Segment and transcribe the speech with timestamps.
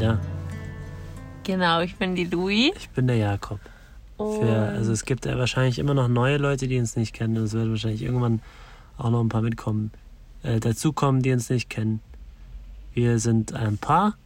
[0.00, 0.18] Da.
[1.44, 2.72] Genau, ich bin die Louis.
[2.74, 3.60] Ich bin der Jakob.
[4.16, 7.36] Für, also es gibt ja wahrscheinlich immer noch neue Leute, die uns nicht kennen.
[7.36, 8.40] Und es wird wahrscheinlich irgendwann
[8.96, 9.92] auch noch ein paar mitkommen,
[10.42, 12.00] äh, dazukommen, die uns nicht kennen.
[12.94, 14.16] Wir sind ein Paar.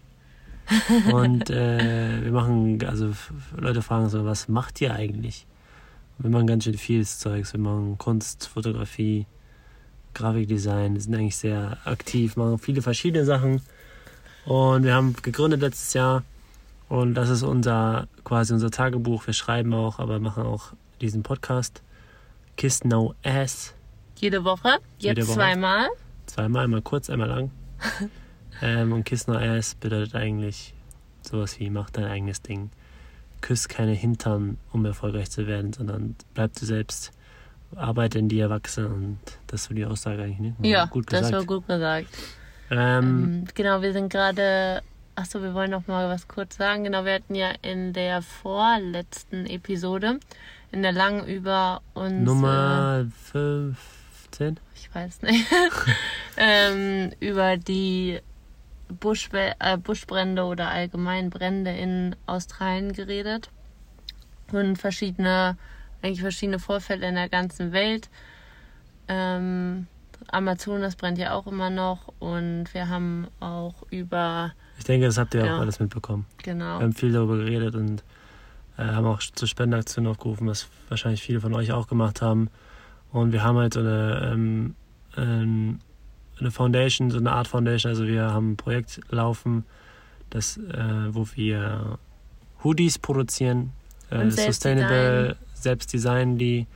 [1.13, 3.11] und äh, wir machen, also
[3.57, 5.45] Leute fragen so, was macht ihr eigentlich?
[6.19, 7.53] Wir machen ganz schön vieles Zeugs.
[7.53, 9.27] Wir machen Kunst, Fotografie,
[10.15, 13.61] Grafikdesign, wir sind eigentlich sehr aktiv, machen viele verschiedene Sachen.
[14.47, 16.23] Und wir haben gegründet letztes Jahr
[16.89, 19.27] und das ist unser quasi unser Tagebuch.
[19.27, 21.83] Wir schreiben auch, aber machen auch diesen Podcast.
[22.57, 23.75] Kiss No Ass.
[24.17, 25.35] Jede Woche, jetzt Jede Woche.
[25.37, 25.89] zweimal.
[26.27, 27.51] Zweimal, einmal kurz, einmal lang.
[28.63, 30.75] ähm, und Kiss No Ass bedeutet eigentlich
[31.23, 32.71] sowas wie mach dein eigenes Ding.
[33.41, 37.13] Küss keine Hintern, um erfolgreich zu werden, sondern bleib du selbst.
[37.77, 40.55] Arbeite in dir, wachse und das so die Aussage eigentlich, ne?
[40.63, 41.35] Ja, gut das gesagt.
[41.35, 42.09] war gut gesagt.
[42.75, 44.83] Ähm, Ähm, genau, wir sind gerade.
[45.17, 46.85] Achso, wir wollen noch mal was kurz sagen.
[46.85, 50.19] Genau, wir hatten ja in der vorletzten Episode,
[50.73, 52.25] in der langen über uns.
[52.25, 54.59] Nummer 15?
[54.75, 55.47] ich weiß nicht,
[56.37, 58.21] ähm, über die
[58.89, 63.51] Buschwe äh, Buschbrände oder allgemein Brände in Australien geredet
[64.53, 65.57] und verschiedene,
[66.03, 68.09] eigentlich verschiedene Vorfälle in der ganzen Welt.
[69.09, 69.87] Ähm,
[70.29, 75.35] Amazonas brennt ja auch immer noch und wir haben auch über, Ich denke, das habt
[75.35, 75.57] ihr Ja.
[75.57, 76.27] auch alles mitbekommen.
[76.43, 78.03] genau, Wir haben viel darüber geredet und
[78.77, 82.51] äh, haben auch zur Spendenaktion aufgerufen, was wahrscheinlich viele von euch auch gemacht haben.
[83.13, 84.75] Und wir haben halt so eine, ähm,
[85.17, 85.79] ähm,
[86.41, 87.91] eine Foundation, so eine Art Foundation.
[87.91, 89.65] Also wir haben ein Projekt laufen,
[90.31, 91.99] das, äh, wo wir
[92.65, 93.73] Hoodies produzieren,
[94.11, 96.67] äh, selbst sustainable, selbst designen die.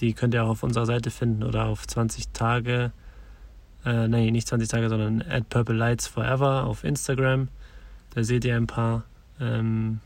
[0.00, 2.92] Die könnt ihr auch auf unserer Seite finden oder auf 20 Tage.
[3.84, 7.48] Äh, nee, nicht 20 Tage, sondern at Purple Lights Forever auf Instagram.
[8.14, 9.04] Da seht ihr ein paar.
[9.40, 10.00] Ähm,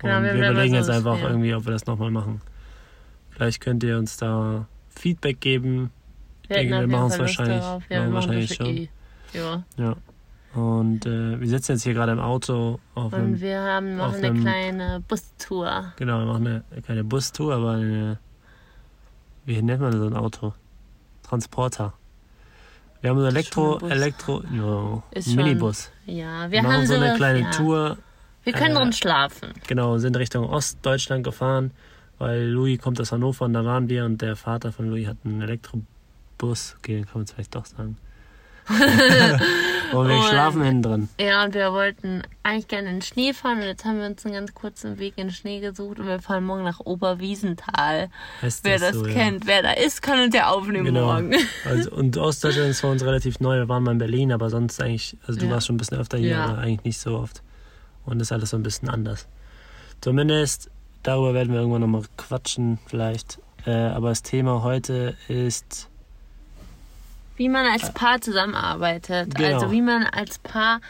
[0.00, 1.28] Genau, und wir wir überlegen jetzt einfach ja.
[1.28, 2.40] irgendwie, ob wir das nochmal machen.
[3.30, 5.90] Vielleicht könnt ihr uns da Feedback geben.
[6.46, 7.82] wir denke, wir Fall Lust wahrscheinlich- darauf.
[7.82, 8.66] machen Ja, wir machen wahrscheinlich das schon.
[8.68, 8.88] eh.
[9.32, 9.64] Ja.
[9.76, 9.96] Ja.
[10.54, 13.40] Und äh, wir sitzen jetzt hier gerade im Auto auf Und einem.
[13.40, 15.92] wir haben noch eine einem- kleine Bustour.
[15.96, 18.18] Genau, wir machen eine, keine Bustour, aber eine.
[19.48, 20.52] Wie nennt man so ein Auto?
[21.22, 21.94] Transporter.
[23.00, 23.90] Wir haben so Elektro, schon.
[23.90, 25.90] Elektro, no, Ist schon- Minibus.
[26.04, 27.50] Ja, wir, Wir machen haben so eine kleine ja.
[27.50, 27.96] Tour.
[28.44, 29.54] Wir können äh, drin schlafen.
[29.66, 31.70] Genau, sind Richtung Ostdeutschland gefahren,
[32.18, 35.16] weil Louis kommt aus Hannover und da waren wir und der Vater von Louis hat
[35.24, 36.76] einen Elektrobus.
[36.80, 37.96] Okay, kann man es vielleicht doch sagen.
[39.92, 41.08] und wir Und- schlafen hinten drin.
[41.20, 44.24] Ja, und wir wollten eigentlich gerne in den Schnee fahren und jetzt haben wir uns
[44.24, 48.08] einen ganz kurzen Weg in den Schnee gesucht und wir fahren morgen nach Oberwiesenthal.
[48.42, 49.12] Heißt Wer das so, ja.
[49.12, 51.06] kennt, wer da ist, kann uns ja aufnehmen Genau.
[51.12, 51.34] morgen.
[51.64, 53.56] Also, und Ostdeutschland ist für uns relativ neu.
[53.56, 55.52] Wir waren mal in Berlin, aber sonst eigentlich, also du Ja.
[55.52, 56.44] warst schon ein bisschen öfter hier, Ja.
[56.46, 57.42] aber eigentlich nicht so oft.
[58.04, 59.26] Und ist alles so ein bisschen anders.
[60.00, 60.70] Zumindest
[61.02, 63.38] darüber werden wir irgendwann nochmal quatschen, vielleicht.
[63.66, 65.88] Äh, aber das Thema heute ist
[67.38, 69.34] Wie man als Paar zusammenarbeitet.
[69.34, 69.54] Genau.
[69.54, 70.80] Also wie man als Paar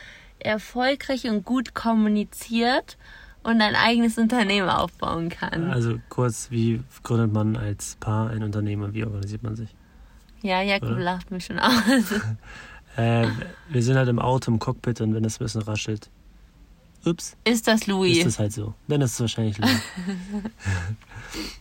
[0.40, 2.98] erfolgreich und gut kommuniziert
[3.44, 5.70] und ein eigenes Unternehmen aufbauen kann.
[5.70, 9.74] Also kurz, wie gründet man als Paar ein Unternehmen und wie organisiert man sich?
[10.42, 11.00] ja, Jakob oder?
[11.00, 11.74] lacht mich schon aus.
[12.96, 13.28] Äh,
[13.68, 16.10] wir sind halt im Auto, im Cockpit und wenn es ein bisschen raschelt,
[17.04, 18.18] ups, ist das Louis?
[18.18, 18.74] ist das halt so.
[18.88, 19.80] Dann ist es wahrscheinlich Louis.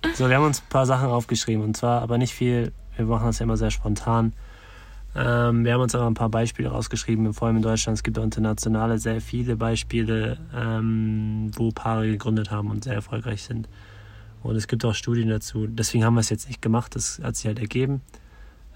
[0.16, 2.72] so, wir haben uns ein paar Sachen aufgeschrieben und zwar aber nicht viel.
[2.96, 4.34] Wir machen das ja immer sehr spontan.
[5.17, 7.97] Ähm, wir haben uns aber ein paar Beispiele rausgeschrieben, vor allem in Deutschland.
[7.97, 13.41] Es gibt auch internationale sehr viele Beispiele, ähm, wo Paare gegründet haben und sehr erfolgreich
[13.41, 13.67] sind.
[14.44, 15.66] Und es gibt auch Studien dazu.
[15.66, 16.95] Deswegen haben wir es jetzt nicht gemacht.
[16.95, 18.01] Das hat sich halt ergeben.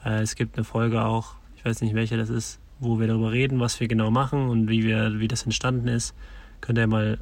[0.04, 3.32] Äh, es gibt eine Folge auch, ich weiß nicht welche das ist, wo wir darüber
[3.32, 6.16] reden, was wir genau machen und wie wir, wie das entstanden ist.
[6.60, 7.20] Könnt ihr mal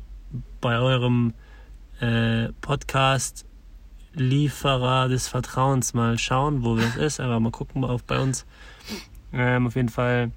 [0.62, 1.34] bei eurem
[2.00, 3.46] äh, Podcast
[4.14, 7.20] Lieferer des Vertrauens mal schauen, wo das ist.
[7.20, 8.46] Einfach mal gucken auf bei uns.
[9.34, 10.32] Ähm, auf jeden Fall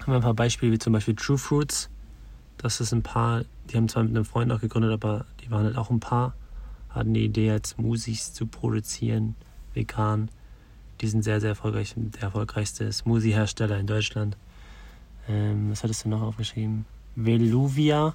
[0.00, 1.90] haben wir ein paar Beispiele, wie zum Beispiel True Fruits.
[2.58, 5.64] Das ist ein Paar, die haben zwar mit einem Freund auch gegründet, aber die waren
[5.64, 6.34] halt auch ein Paar.
[6.90, 9.36] Hatten die Idee, jetzt Smoothies zu produzieren,
[9.74, 10.28] vegan.
[11.00, 11.94] Die sind sehr, sehr erfolgreich.
[11.96, 14.36] Der erfolgreichste Smoothie-Hersteller in Deutschland.
[15.28, 16.84] Ähm, was hattest du noch aufgeschrieben?
[17.16, 18.14] Veluvia.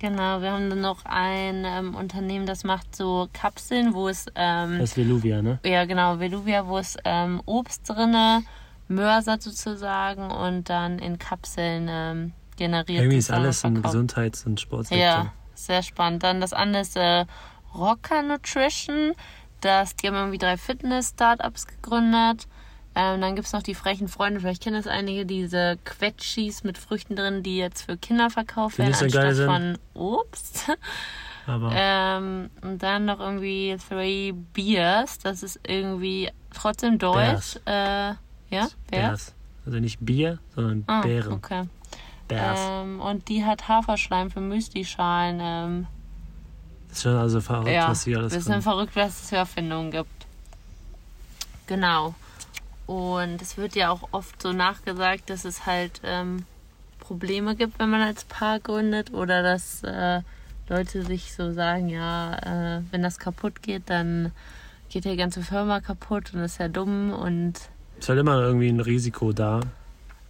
[0.00, 4.78] Genau, wir haben dann noch ein ähm, Unternehmen, das macht so Kapseln, wo es, ähm,
[4.78, 5.58] Das ist Veluvia, ne?
[5.64, 8.44] ja genau, Veluvia, wo es ähm, Obst drinne,
[8.88, 13.00] Mörser sozusagen und dann in Kapseln ähm, generiert.
[13.00, 13.82] Irgendwie ist alles im.
[13.82, 15.04] Gesundheits- und Sportsektor.
[15.04, 16.22] Ja, sehr spannend.
[16.22, 17.24] Dann das andere ist äh,
[17.74, 19.14] Rocker Nutrition.
[19.60, 22.46] Das, die haben irgendwie drei Fitness-Startups gegründet.
[22.94, 26.78] Ähm, dann gibt es noch die frechen Freunde, vielleicht kennen das einige, diese Quetschis mit
[26.78, 29.46] Früchten drin, die jetzt für Kinder verkauft Die werden, so anstatt sind.
[29.46, 30.70] von Obst.
[31.46, 37.56] Aber ähm, und dann noch irgendwie Three Beers, das ist irgendwie trotzdem deutsch.
[37.66, 38.14] Äh,
[38.50, 38.76] ja, Bears?
[38.90, 39.34] Bears.
[39.66, 41.32] Also nicht Bier, sondern Ah, Beeren.
[41.32, 41.64] okay.
[42.28, 42.58] Bears.
[42.62, 45.38] Ähm, und die hat Haferschleim für Müslischalen.
[45.42, 45.86] Ähm,
[46.88, 49.36] Das ist schon also verrückt, ja, was hier alles bisschen drin verrückt, was es für
[49.36, 50.26] Erfindungen gibt.
[51.66, 52.14] Genau.
[52.86, 56.44] Und es wird ja auch oft so nachgesagt, dass es halt ähm,
[57.00, 60.22] Probleme gibt, wenn man als Paar gründet oder dass äh,
[60.68, 64.32] Leute sich so sagen, ja, äh, wenn das kaputt geht, dann
[64.88, 67.54] geht die ganze Firma kaputt und ist ja dumm und
[67.98, 69.60] Ist halt immer irgendwie ein Risiko da.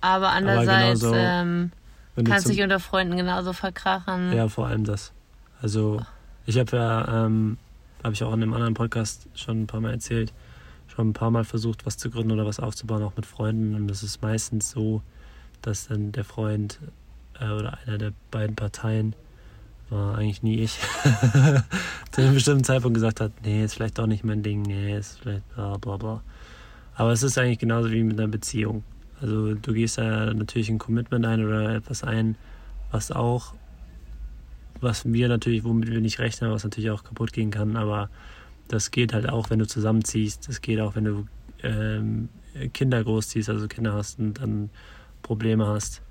[0.00, 1.72] aber andererseits genauso, ähm,
[2.16, 4.32] du kannst zum- dich unter Freunden genauso verkrachen.
[4.32, 5.12] Ja, vor allem das.
[5.60, 6.00] Also,
[6.46, 7.58] ich habe ja, ähm,
[8.04, 10.32] habe ich auch in einem anderen Podcast schon ein paar Mal erzählt,
[10.86, 13.74] schon ein paar Mal versucht, was zu gründen oder was aufzubauen, auch mit Freunden.
[13.74, 15.02] Und es ist meistens so,
[15.62, 16.78] dass dann der Freund
[17.40, 19.14] äh, oder einer der beiden Parteien,
[19.90, 20.78] war eigentlich nie ich,
[22.12, 25.18] zu einem bestimmten Zeitpunkt gesagt hat, nee, ist vielleicht doch nicht mein Ding, nee, ist
[25.20, 26.22] vielleicht bla bla bla.
[26.98, 28.82] Aber es ist eigentlich genauso wie mit einer Beziehung.
[29.20, 32.36] Also du gehst da natürlich ein Commitment ein oder etwas ein,
[32.90, 33.54] was auch,
[34.80, 38.10] was wir natürlich, womit wir nicht rechnen, was natürlich auch kaputt gehen kann, aber
[38.68, 41.26] das geht halt auch, wenn du zusammenziehst, das geht auch, wenn du
[41.62, 42.28] ähm,
[42.74, 44.70] Kinder großziehst, also Kinder hast und dann
[45.22, 46.02] Probleme hast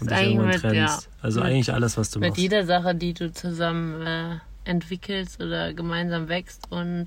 [0.00, 0.76] und dich irgendwann mit- trennst.
[0.76, 2.40] ja, also mit- eigentlich alles, was du mit machst.
[2.40, 7.06] jeder Sache, die du zusammen äh, entwickelst oder gemeinsam wächst und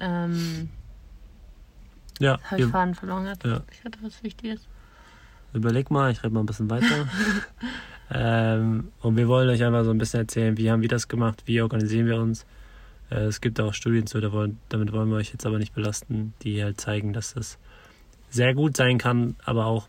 [0.00, 0.70] ähm,
[2.18, 3.44] Ja, habe ich Faden verloren gehabt.
[3.44, 3.62] Ja.
[3.72, 4.66] Ich hatte was Wichtiges.
[5.52, 7.08] überleg mal, ich rede mal ein bisschen weiter.
[8.10, 11.42] ähm, und wir wollen euch einfach so ein bisschen erzählen, wie haben wir das gemacht,
[11.46, 12.46] wie organisieren wir uns.
[13.10, 15.74] Äh, es gibt auch Studien zu, da wollen, damit wollen wir euch jetzt aber nicht
[15.74, 17.58] belasten, die halt zeigen, dass das
[18.30, 19.88] sehr gut sein kann, aber auch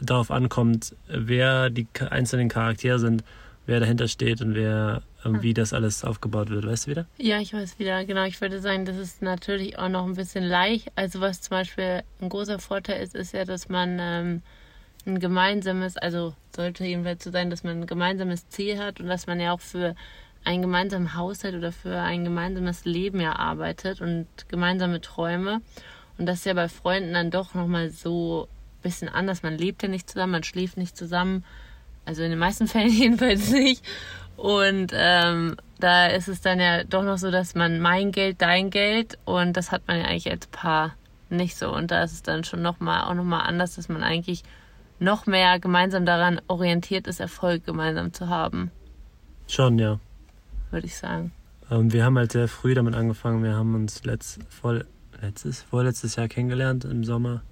[0.00, 3.24] darauf ankommt, wer die einzelnen Charaktere sind,
[3.66, 6.66] wer dahinter steht und wer wie das alles aufgebaut wird.
[6.66, 7.06] Weißt du wieder?
[7.16, 8.04] Ja, ich weiß wieder.
[8.04, 10.92] Genau, ich würde sagen, das ist natürlich auch noch ein bisschen leicht.
[10.94, 14.42] Also was zum Beispiel ein großer Vorteil ist, ist ja, dass man ähm,
[15.06, 19.26] ein gemeinsames, also sollte jedenfalls so sein, dass man ein gemeinsames Ziel hat und dass
[19.26, 19.94] man ja auch für
[20.44, 25.60] einen gemeinsamen Haushalt oder für ein gemeinsames Leben ja arbeitet und gemeinsame Träume.
[26.16, 28.48] Und das ist ja bei Freunden dann doch nochmal so
[28.78, 29.42] ein bisschen anders.
[29.42, 31.44] Man lebt ja nicht zusammen, man schläft nicht zusammen.
[32.04, 33.84] Also in den meisten Fällen jedenfalls nicht.
[34.38, 38.70] Und ähm, da ist es dann ja doch noch so, dass man mein Geld, dein
[38.70, 40.94] Geld und das hat man ja eigentlich als Paar
[41.28, 41.74] nicht so.
[41.74, 44.44] Und da ist es dann schon nochmal auch nochmal anders, dass man eigentlich
[45.00, 48.70] noch mehr gemeinsam daran orientiert ist, Erfolg gemeinsam zu haben,
[49.48, 49.98] Schon, ja.
[50.70, 51.32] würde ich sagen.
[51.70, 53.42] Und wir haben halt sehr früh damit angefangen.
[53.42, 54.86] Wir haben uns letzt, voll,
[55.20, 57.42] letztes, vorletztes Jahr kennengelernt im Sommer.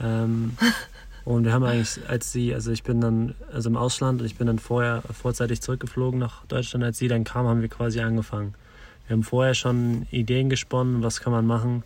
[0.00, 0.56] Ähm,
[1.24, 4.36] und wir haben eigentlich, als sie, also ich bin dann, also im Ausland und ich
[4.36, 8.54] bin dann vorher vorzeitig zurückgeflogen nach Deutschland, als sie dann kam, haben wir quasi angefangen.
[9.06, 11.82] Wir haben vorher schon Ideen gesponnen, was kann man machen,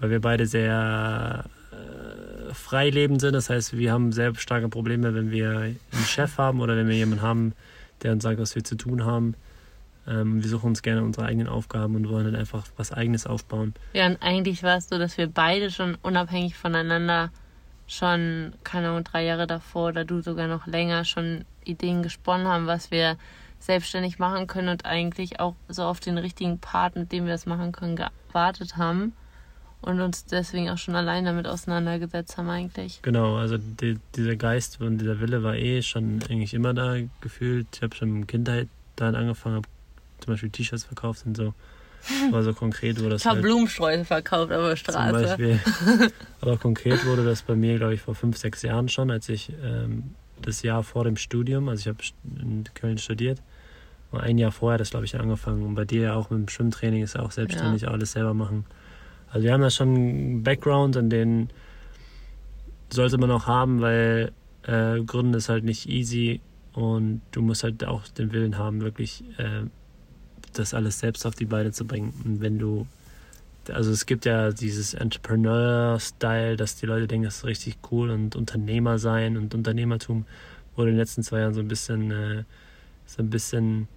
[0.00, 3.34] weil wir beide sehr äh, frei lebend sind.
[3.34, 6.96] Das heißt, wir haben sehr starke Probleme, wenn wir einen Chef haben oder wenn wir
[6.96, 7.52] jemanden haben,
[8.02, 9.34] der uns sagt, was wir zu tun haben.
[10.08, 13.74] Ähm, wir suchen uns gerne unsere eigenen Aufgaben und wollen dann einfach was Eigenes aufbauen.
[13.92, 17.30] Ja, und eigentlich war es so, dass wir beide schon unabhängig voneinander
[17.90, 22.66] schon, keine Ahnung, drei Jahre davor oder du sogar noch länger schon Ideen gesponnen haben,
[22.66, 23.16] was wir
[23.58, 27.46] selbstständig machen können und eigentlich auch so auf den richtigen Part, mit dem wir das
[27.46, 27.96] machen können,
[28.28, 29.12] gewartet haben
[29.82, 33.02] und uns deswegen auch schon allein damit auseinandergesetzt haben eigentlich.
[33.02, 37.66] Genau, also die, dieser Geist und dieser Wille war eh schon eigentlich immer da gefühlt.
[37.74, 39.68] Ich habe schon in Kindheit dann angefangen, habe
[40.20, 41.54] zum Beispiel T-Shirts verkauft und so.
[42.28, 45.12] Aber so konkret wurde das Ich habe halt Blumensträuße verkauft auf der zum Straße.
[45.12, 45.60] Beispiel.
[46.40, 49.52] Aber konkret wurde das bei mir, glaube ich, vor fünf, sechs Jahren schon, als ich
[49.62, 51.98] ähm, das Jahr vor dem Studium, also ich habe
[52.40, 53.42] in Köln studiert,
[54.12, 55.62] ein Jahr vorher das, glaube ich, angefangen.
[55.62, 58.64] Und bei dir ja auch mit dem Schwimmtraining ist auch selbstständig alles selber machen.
[59.30, 61.50] Also wir haben da schon einen Background, an den
[62.92, 64.32] sollte man auch haben, weil
[64.66, 66.40] äh, Gründen ist halt nicht easy
[66.72, 69.62] und du musst halt auch den Willen haben, wirklich äh,
[70.58, 72.12] das alles selbst auf die Beine zu bringen.
[72.24, 72.86] Und wenn du,
[73.72, 78.36] also es gibt ja dieses Entrepreneur-Style, dass die Leute denken, das ist richtig cool und
[78.36, 80.26] Unternehmer sein und Unternehmertum
[80.76, 82.44] wurde in den letzten zwei Jahren so ein bisschen, äh,
[83.06, 83.88] so ein bisschen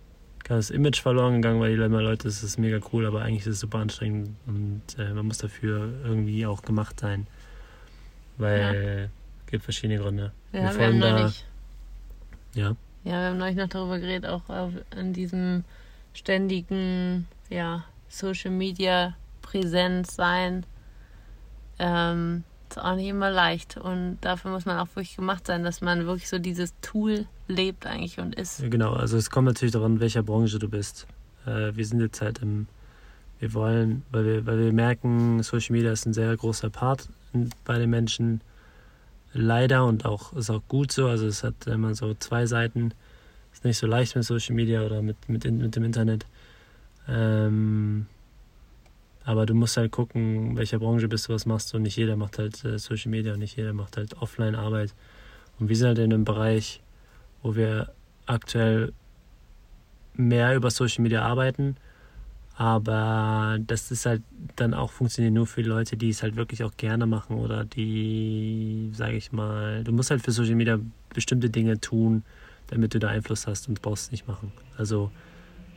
[0.46, 3.54] das Image verloren gegangen, weil die immer Leute, das ist mega cool, aber eigentlich ist
[3.54, 7.28] es super anstrengend und äh, man muss dafür irgendwie auch gemacht sein.
[8.38, 9.10] Weil
[9.46, 10.32] es gibt verschiedene Gründe.
[10.52, 11.46] Ja, Wir wir haben da- neulich,
[12.56, 14.42] Ja, ja, wir haben neulich noch darüber geredet, auch
[14.98, 15.64] in diesem
[16.14, 20.66] ständigen, ja, Social Media Präsenz sein,
[21.80, 23.78] ähm, es auch nicht immer leicht.
[23.78, 27.86] Und dafür muss man auch wirklich gemacht sein, dass man wirklich so dieses Tool lebt
[27.86, 28.64] eigentlich und ist.
[28.70, 31.08] Genau, also es kommt natürlich daran, in welcher Branche du bist.
[31.46, 32.68] Äh, wir sind jetzt halt im,
[33.40, 37.10] wir wollen, weil wir, weil wir merken, Social Media ist ein sehr großer Part
[37.66, 38.42] bei den Menschen.
[39.34, 41.08] Leider und auch ist auch gut so.
[41.08, 42.94] Also es hat immer so zwei Seiten.
[43.54, 46.26] Ist nicht so leicht mit Social Media oder mit, mit, mit dem Internet.
[47.08, 48.08] Ähm,
[49.26, 51.78] aber du musst halt gucken, welcher Branche bist du, was machst du.
[51.78, 54.94] Und nicht jeder macht halt äh, Social Media und nicht jeder macht halt Offline-Arbeit.
[55.60, 56.82] Und wir sind halt in einem Bereich,
[57.42, 57.94] wo wir
[58.26, 58.92] aktuell
[60.16, 61.78] mehr über Social Media arbeiten.
[62.56, 64.22] Aber das ist halt
[64.56, 68.92] dann auch funktioniert nur für Leute, die es halt wirklich auch gerne machen oder die,
[68.94, 70.80] sage ich mal, du musst halt für Social Media
[71.14, 72.24] bestimmte Dinge tun,
[72.68, 74.52] damit du da Einfluss hast und brauchst es nicht machen.
[74.78, 75.12] Also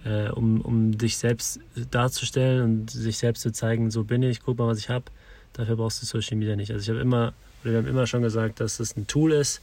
[0.04, 4.58] äh, um, um dich selbst darzustellen und sich selbst zu zeigen, so bin ich, guck
[4.58, 5.06] mal, was ich habe,
[5.52, 6.70] dafür brauchst du Social Media nicht.
[6.70, 9.60] Also ich habe immer, oder wir haben immer schon gesagt, dass es ein Tool ist,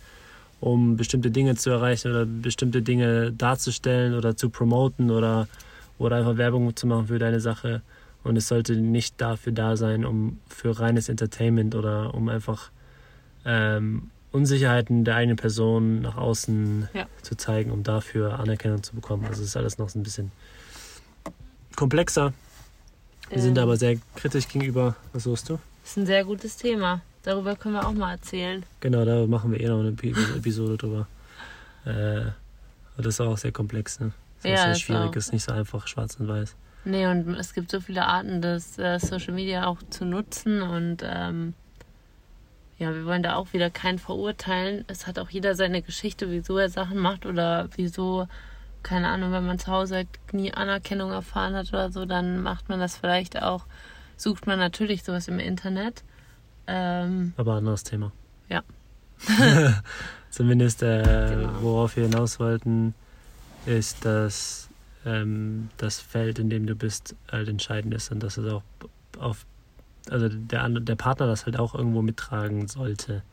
[0.59, 5.47] um bestimmte Dinge zu erreichen oder bestimmte Dinge darzustellen oder zu promoten oder,
[5.97, 7.81] oder einfach Werbung zu machen für deine Sache.
[8.23, 12.71] Und es sollte nicht dafür da sein, um für reines Entertainment oder um einfach
[13.45, 17.05] ähm, Unsicherheiten der eigenen Person nach außen ja.
[17.21, 19.25] zu zeigen, um dafür Anerkennung zu bekommen.
[19.25, 20.31] Also es ist alles noch so ein bisschen
[21.75, 22.33] komplexer.
[23.29, 24.95] Wir ähm, sind aber sehr kritisch gegenüber.
[25.13, 25.59] Was suchst du?
[25.83, 27.01] Das ist ein sehr gutes Thema.
[27.21, 28.63] Darüber können wir auch mal erzählen.
[28.79, 31.07] Genau, da machen wir eh noch eine Episode drüber.
[31.85, 32.31] Äh,
[32.97, 33.99] das ist auch sehr komplex.
[33.99, 34.11] Ne?
[34.41, 36.55] Das ja, ist sehr schwierig, ist nicht so einfach schwarz und weiß.
[36.85, 40.97] Nee, und es gibt so viele Arten, das äh, Social Media auch zu nutzen und
[41.03, 41.53] ähm,
[42.77, 44.83] ja, wir wollen da auch wieder keinen verurteilen.
[44.87, 48.27] Es hat auch jeder seine Geschichte, wieso er Sachen macht oder wieso,
[48.81, 52.69] keine Ahnung, wenn man zu Hause halt nie Anerkennung erfahren hat oder so, dann macht
[52.69, 53.65] man das vielleicht auch,
[54.17, 56.03] sucht man natürlich sowas im Internet.
[56.67, 58.11] Ähm, Aber anderes Thema.
[58.49, 58.63] Ja.
[60.29, 61.61] Zumindest, äh, genau.
[61.61, 62.95] worauf wir hinaus wollten,
[63.65, 64.67] ist, dass
[65.05, 68.63] ähm, das Feld, in dem du bist, halt entscheidend ist und dass es auch
[69.19, 69.45] auf
[70.09, 73.23] also der, der Partner das halt auch irgendwo mittragen sollte.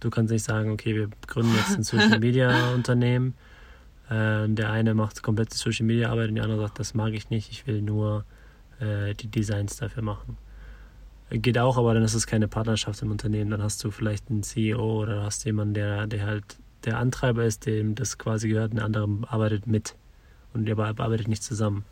[0.00, 3.34] Du kannst nicht sagen, okay, wir gründen jetzt ein Social Media Unternehmen.
[4.08, 7.12] Äh, der eine macht komplett die Social Media Arbeit und der andere sagt, das mag
[7.14, 8.24] ich nicht, ich will nur
[8.80, 10.36] äh, die Designs dafür machen.
[11.30, 13.50] Geht auch, aber dann ist es keine Partnerschaft im Unternehmen.
[13.50, 17.66] Dann hast du vielleicht einen CEO oder hast jemanden, der, der halt der Antreiber ist,
[17.66, 19.96] dem das quasi gehört, und der andere arbeitet mit.
[20.52, 21.84] Und der arbeitet nicht zusammen.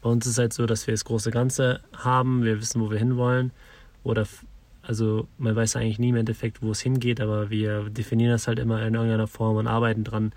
[0.00, 2.90] Bei uns ist es halt so, dass wir das große Ganze haben, wir wissen, wo
[2.90, 3.52] wir hinwollen.
[4.04, 4.26] Oder
[4.82, 8.58] also man weiß eigentlich nie im Endeffekt, wo es hingeht, aber wir definieren das halt
[8.58, 10.32] immer in irgendeiner Form und arbeiten dran,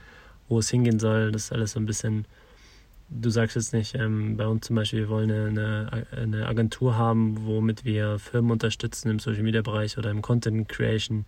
[0.50, 1.32] wo es hingehen soll.
[1.32, 2.25] Das ist alles so ein bisschen,
[3.10, 7.46] du sagst jetzt nicht, ähm, bei uns zum Beispiel, wir wollen eine, eine Agentur haben,
[7.46, 11.25] womit wir Firmen unterstützen im Social Media Bereich oder im Content Creation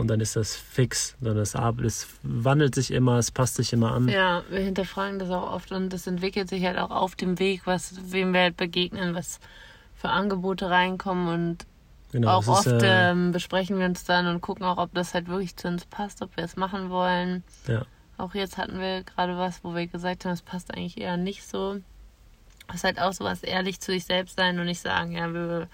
[0.00, 1.54] und dann ist das fix, sondern es,
[1.84, 4.08] es wandelt sich immer, es passt sich immer an.
[4.08, 7.62] Ja, wir hinterfragen das auch oft und das entwickelt sich halt auch auf dem Weg,
[7.66, 9.40] was wem wir halt begegnen, was
[9.94, 11.66] für Angebote reinkommen und
[12.12, 15.12] genau, auch oft ist, äh, ähm, besprechen wir uns dann und gucken auch, ob das
[15.12, 17.44] halt wirklich zu uns passt, ob wir es machen wollen.
[17.68, 17.82] Ja.
[18.16, 21.46] Auch jetzt hatten wir gerade was, wo wir gesagt haben, es passt eigentlich eher nicht
[21.46, 21.78] so.
[22.68, 25.32] Es ist halt auch so was ehrlich zu sich selbst sein und nicht sagen, ja,
[25.32, 25.68] wir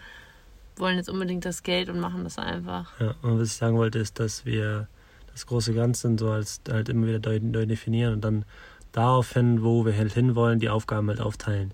[0.77, 2.91] wollen jetzt unbedingt das Geld und machen das einfach.
[3.01, 4.89] Ja, und was ich sagen wollte, ist, dass wir
[5.33, 8.45] das große Ganze so als halt immer wieder neu, neu definieren und dann
[8.93, 11.73] daraufhin, wo wir halt hinwollen, die Aufgaben halt aufteilen.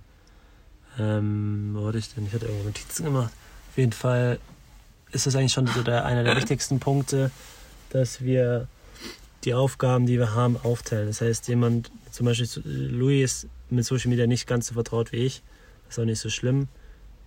[0.98, 2.26] Ähm, wo hatte ich denn?
[2.26, 3.32] Ich hatte irgendwo Notizen gemacht.
[3.70, 4.38] Auf jeden Fall
[5.12, 7.30] ist das eigentlich schon so der, einer der wichtigsten Punkte,
[7.90, 8.66] dass wir
[9.44, 11.06] die Aufgaben, die wir haben, aufteilen.
[11.06, 15.16] Das heißt, jemand, zum Beispiel Louis ist mit Social Media nicht ganz so vertraut wie
[15.16, 15.42] ich.
[15.88, 16.68] Ist auch nicht so schlimm.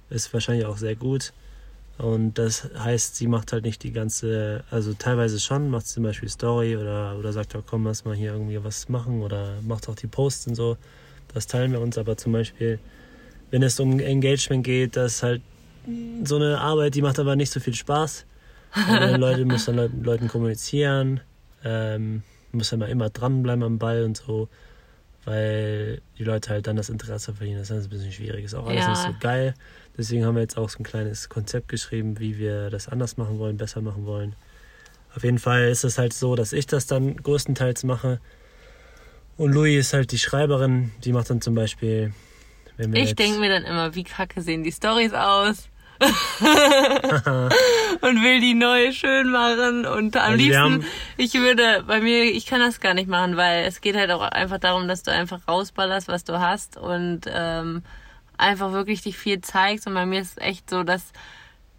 [0.10, 1.34] Ist wahrscheinlich auch sehr gut.
[1.98, 6.28] Und das heißt, sie macht halt nicht die ganze, also teilweise schon, macht zum Beispiel
[6.28, 9.96] Story oder, oder sagt, ja, komm, lass mal hier irgendwie was machen oder macht auch
[9.96, 10.78] die Posts und so.
[11.34, 12.80] Das teilen wir uns aber zum Beispiel,
[13.52, 15.42] wenn es um Engagement geht, das ist halt
[16.24, 18.26] so eine Arbeit, die macht aber nicht so viel Spaß.
[19.18, 21.22] Leute muss dann Leuten, Leuten kommunizieren,
[21.64, 24.50] ähm, muss dann immer dranbleiben am Ball und so,
[25.24, 27.60] weil die Leute halt dann das Interesse verlieren.
[27.60, 28.44] Das ist ein bisschen schwierig.
[28.44, 28.90] Ist auch alles ja.
[28.90, 29.54] nicht so geil.
[29.98, 33.40] Deswegen haben wir jetzt auch so ein kleines Konzept geschrieben, wie wir das anders machen
[33.40, 34.36] wollen, besser machen wollen.
[35.16, 38.20] Auf jeden Fall ist es halt so, dass ich das dann größtenteils mache.
[39.38, 42.14] Und Louis ist halt die Schreiberin, die macht dann zum Beispiel.
[42.78, 45.70] ich denke mir dann immer, wie kacke sehen die Stories aus.
[48.02, 50.86] und will die neu schön machen und am also liebsten,
[51.16, 54.22] ich würde, bei mir, ich kann das gar nicht machen, weil es geht halt auch
[54.22, 57.82] einfach darum, dass du einfach rausballerst, was du hast und ähm,
[58.38, 59.88] einfach wirklich dich viel zeigst.
[59.88, 61.12] Und bei mir ist es echt so, dass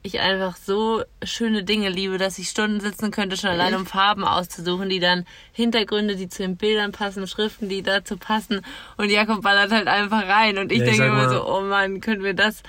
[0.03, 4.25] ich einfach so schöne Dinge liebe, dass ich Stunden sitzen könnte, schon allein um Farben
[4.25, 8.61] auszusuchen, die dann Hintergründe, die zu den Bildern passen, Schriften, die dazu passen.
[8.97, 10.59] Und Jakob ballert halt einfach rein.
[10.59, 12.63] Und ich Ja, ich denke immer mal- so, oh Mann, können wir das?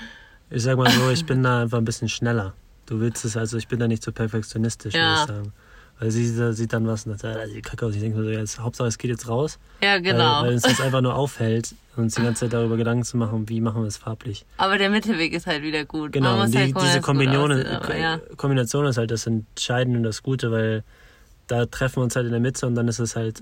[0.49, 2.53] Ich sag mal so, ich bin da einfach ein bisschen schneller.
[2.87, 5.01] Du willst es, also ich bin da nicht so perfektionistisch, Ja.
[5.01, 5.53] würde ich sagen.
[5.99, 7.95] Weil sie sieht- dann was und sagt, ah, sieht kacke aus.
[7.95, 9.57] Ich denke mir so, jetzt, Hauptsache es geht jetzt raus.
[9.81, 10.41] Ja, genau.
[10.41, 13.49] Weil, weil uns das einfach nur aufhält, uns die ganze Zeit darüber Gedanken zu machen,
[13.49, 14.45] wie machen wir es farblich.
[14.57, 16.11] aber der Mittelweg ist halt wieder gut.
[16.11, 18.19] Genau, und die, halt diese Kombination, aussieht, aber ja.
[18.35, 20.83] Kombination ist halt das Entscheidende und das Gute, weil
[21.47, 23.41] da treffen wir uns halt in der Mitte und dann ist es halt,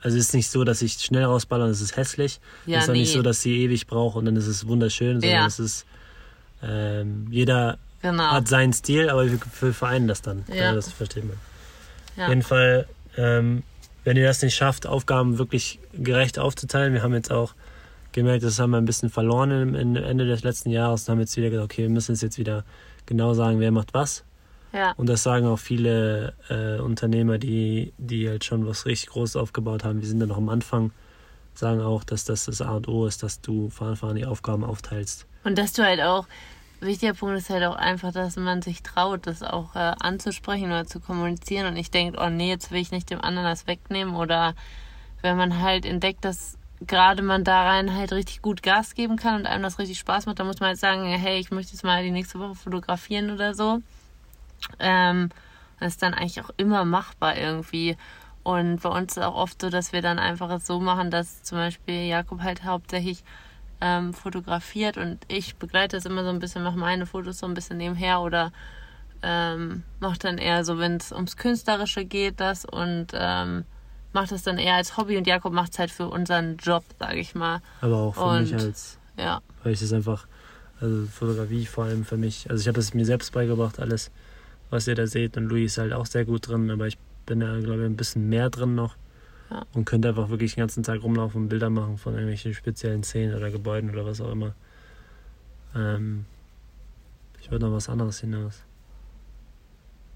[0.00, 2.40] also es ist nicht so, dass ich schnell rausballer und es ist hässlich.
[2.64, 3.16] Ja, es ist auch nicht nee.
[3.16, 5.46] so, dass sie ewig braucht und dann ist es wunderschön, sondern Ja.
[5.46, 5.84] es ist,
[6.62, 8.30] ähm, jeder Genau.
[8.30, 10.44] hat seinen Stil, aber wir, wir vereinen das dann.
[10.52, 10.72] Ja.
[10.72, 11.36] das versteht man.
[12.16, 12.24] Ja.
[12.24, 13.62] Auf jeden Fall, ähm,
[14.04, 17.54] wenn ihr das nicht schafft, Aufgaben wirklich gerecht aufzuteilen, wir haben jetzt auch
[18.12, 21.36] gemerkt, das haben wir ein bisschen verloren im, Ende des letzten Jahres und haben jetzt
[21.36, 22.64] wieder gesagt, okay, wir müssen es jetzt wieder
[23.04, 24.24] genau sagen, wer macht was.
[24.72, 24.92] ja.
[24.96, 29.84] Und das sagen auch viele äh, Unternehmer, die, die halt schon was richtig Großes aufgebaut
[29.84, 30.00] haben.
[30.00, 30.92] Wir sind da noch am Anfang,
[31.54, 34.64] sagen auch, dass das das A und O ist, dass du Anfang an die Aufgaben
[34.64, 35.26] aufteilst.
[35.44, 36.26] Und dass du halt auch,
[36.80, 40.86] wichtiger Punkt ist halt auch einfach, dass man sich traut, das auch äh, anzusprechen oder
[40.86, 44.14] zu kommunizieren und nicht denkt, oh nee, jetzt will ich nicht dem anderen das wegnehmen
[44.14, 44.54] oder
[45.22, 49.36] wenn man halt entdeckt, dass gerade man da rein halt richtig gut Gas geben kann
[49.36, 51.84] und einem das richtig Spaß macht, dann muss man halt sagen, hey, ich möchte jetzt
[51.84, 53.80] mal die nächste Woche fotografieren oder so.
[54.78, 55.30] Ähm,
[55.80, 57.96] das ist dann eigentlich auch immer machbar irgendwie.
[58.42, 61.42] Und bei uns ist auch oft so, dass wir dann einfach es so machen, dass
[61.42, 63.24] zum Beispiel Jakob halt hauptsächlich
[63.80, 67.54] ähm, fotografiert und ich begleite das immer so ein bisschen, mache meine Fotos so ein
[67.54, 68.52] bisschen nebenher oder
[69.22, 73.64] ähm, mache dann eher so, wenn es ums Künstlerische geht, das und ähm,
[74.12, 77.18] mache das dann eher als Hobby und Jakob macht es halt für unseren Job, sage
[77.18, 77.60] ich mal.
[77.80, 80.26] Aber auch für mich Und- als Ja, weil ich das einfach,
[80.80, 84.10] also Fotografie vor allem für mich, also ich habe es mir selbst beigebracht, alles,
[84.70, 85.36] was ihr da seht.
[85.36, 87.96] Und Louis ist halt auch sehr gut drin, aber ich bin da, glaube ich, ein
[87.96, 88.94] bisschen mehr drin noch.
[89.50, 89.64] Ja.
[89.74, 93.36] Und könnte einfach wirklich den ganzen Tag rumlaufen und Bilder machen von irgendwelchen speziellen Szenen
[93.36, 94.54] oder Gebäuden oder was auch immer.
[95.74, 96.24] Ähm,
[97.40, 98.64] ich würde noch was anderes hinaus.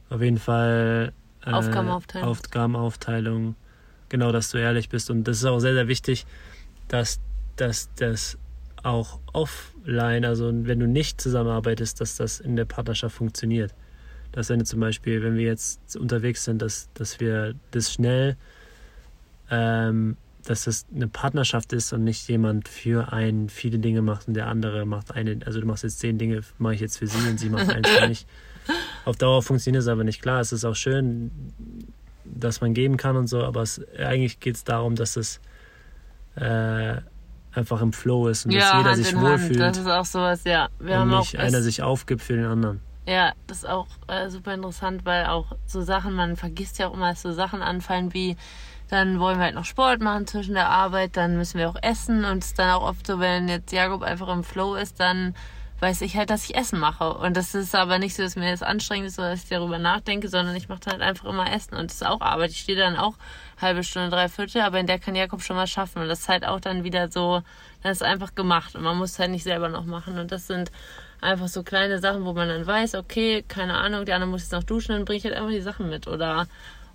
[0.09, 1.13] Auf jeden Fall
[1.45, 2.29] äh, Aufgabenaufteilung.
[2.29, 3.55] Aufgabenaufteilung.
[4.09, 5.11] Genau, dass du ehrlich bist.
[5.11, 6.27] Und das ist auch sehr, sehr wichtig,
[6.89, 7.21] dass,
[7.57, 8.37] dass das
[8.83, 13.75] auch offline, also wenn du nicht zusammenarbeitest, dass das in der Partnerschaft funktioniert.
[14.33, 18.37] Dass wenn du zum Beispiel, wenn wir jetzt unterwegs sind, dass, dass wir das schnell,
[19.51, 24.35] ähm, dass das eine Partnerschaft ist und nicht jemand für einen viele Dinge macht und
[24.35, 27.29] der andere macht eine, also du machst jetzt zehn Dinge, mache ich jetzt für sie
[27.29, 28.27] und sie macht eins für mich.
[29.05, 30.23] Auf Dauer funktioniert es aber nicht.
[30.23, 31.31] Klar, es ist auch schön,
[32.25, 35.41] dass man geben kann und so, aber es, eigentlich geht es darum, dass es
[36.37, 36.97] äh,
[37.53, 39.87] einfach im Flow ist und dass ja jeder Hand sich in Hand, wohlfühlt das ist
[39.87, 40.69] auch sowas, ja.
[40.79, 42.81] Wir und haben auch nicht einer sich aufgibt für den anderen.
[43.07, 46.95] Ja, das ist auch äh, super interessant, weil auch so Sachen, man vergisst ja auch
[46.95, 48.37] immer, dass so Sachen anfallen wie,
[48.91, 52.25] dann wollen wir halt noch Sport machen zwischen der Arbeit, dann müssen wir auch essen
[52.25, 55.35] und es ist dann auch oft so, wenn jetzt Jakob einfach im Flow ist, dann
[55.81, 57.15] weiß ich halt, dass ich Essen mache.
[57.15, 59.79] Und das ist aber nicht so, dass mir das anstrengend ist oder dass ich darüber
[59.79, 62.51] nachdenke, sondern ich mache halt einfach immer Essen und das ist auch Arbeit.
[62.51, 63.15] Ich stehe dann auch
[63.61, 66.29] halbe Stunde, drei Viertel, aber in der kann Jakob schon mal schaffen und das ist
[66.29, 67.43] halt auch dann wieder so,
[67.83, 70.47] dann ist einfach gemacht und man muss es halt nicht selber noch machen und das
[70.47, 70.71] sind
[71.21, 74.53] einfach so kleine Sachen, wo man dann weiß, okay, keine Ahnung, der andere muss jetzt
[74.53, 76.07] noch duschen, dann bringe ich halt einfach die Sachen mit.
[76.07, 76.47] Oder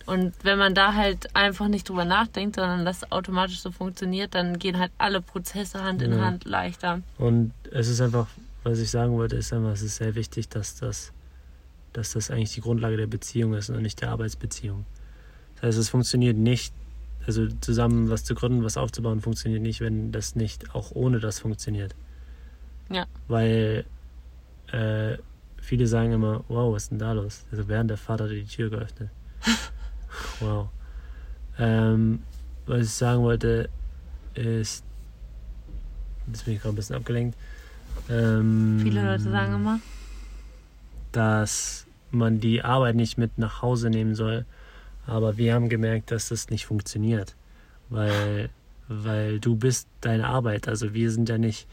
[0.06, 4.60] und wenn man da halt einfach nicht drüber nachdenkt, sondern das automatisch so funktioniert, dann
[4.60, 6.26] gehen halt alle Prozesse Hand in Ja.
[6.26, 7.02] Hand leichter.
[7.18, 8.28] Und es ist einfach,
[8.64, 11.12] was ich sagen wollte, ist einfach, es ist sehr wichtig, dass das,
[11.94, 14.86] dass das eigentlich die Grundlage der Beziehung ist und nicht der Arbeitsbeziehung.
[15.56, 16.74] Das heißt, es funktioniert nicht,
[17.26, 21.40] also zusammen was zu gründen, was aufzubauen, funktioniert nicht, wenn das nicht auch ohne das
[21.40, 21.96] funktioniert.
[22.90, 23.06] Ja.
[23.28, 23.86] Weil
[24.72, 25.18] äh,
[25.58, 27.46] viele sagen immer, wow, was ist denn da los?
[27.52, 29.10] Also während der Vater die Tür geöffnet.
[30.40, 30.70] wow.
[31.58, 32.24] Ähm,
[32.66, 33.70] was ich sagen wollte,
[34.34, 34.84] ist,
[36.28, 37.38] jetzt bin ich gerade ein bisschen abgelenkt.
[38.10, 39.80] Ähm, Viele Leute sagen immer,
[41.12, 44.46] dass man die Arbeit nicht mit nach Hause nehmen soll.
[45.08, 47.36] Aber wir haben gemerkt, dass das nicht funktioniert.
[47.90, 48.50] Weil,
[48.88, 50.68] weil du bist deine Arbeit.
[50.68, 51.68] Also wir sind ja nicht,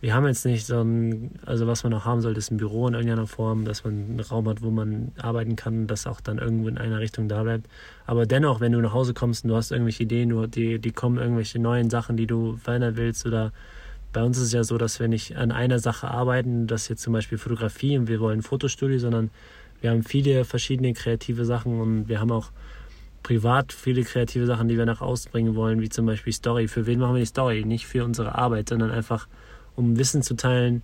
[0.00, 2.86] wir haben jetzt nicht so ein, also was man noch haben sollte, ist ein Büro
[2.86, 6.38] in irgendeiner Form, dass man einen Raum hat, wo man arbeiten kann das auch dann
[6.38, 7.66] irgendwo in einer Richtung da bleibt.
[8.06, 10.92] Aber dennoch, wenn du nach Hause kommst und du hast irgendwelche Ideen, du, die, die
[10.92, 13.52] kommen irgendwelche neuen Sachen, die du verändern willst oder
[14.12, 17.02] bei uns ist es ja so, dass wir nicht an einer Sache arbeiten, das jetzt
[17.02, 19.30] zum Beispiel Fotografie und wir wollen ein Fotostudio, sondern
[19.80, 22.50] wir haben viele verschiedene kreative Sachen und wir haben auch
[23.22, 26.68] privat viele kreative Sachen, die wir nach außen bringen wollen, wie zum Beispiel Story.
[26.68, 27.64] Für wen machen wir die Story?
[27.64, 29.26] Nicht für unsere Arbeit, sondern einfach
[29.76, 30.82] um Wissen zu teilen,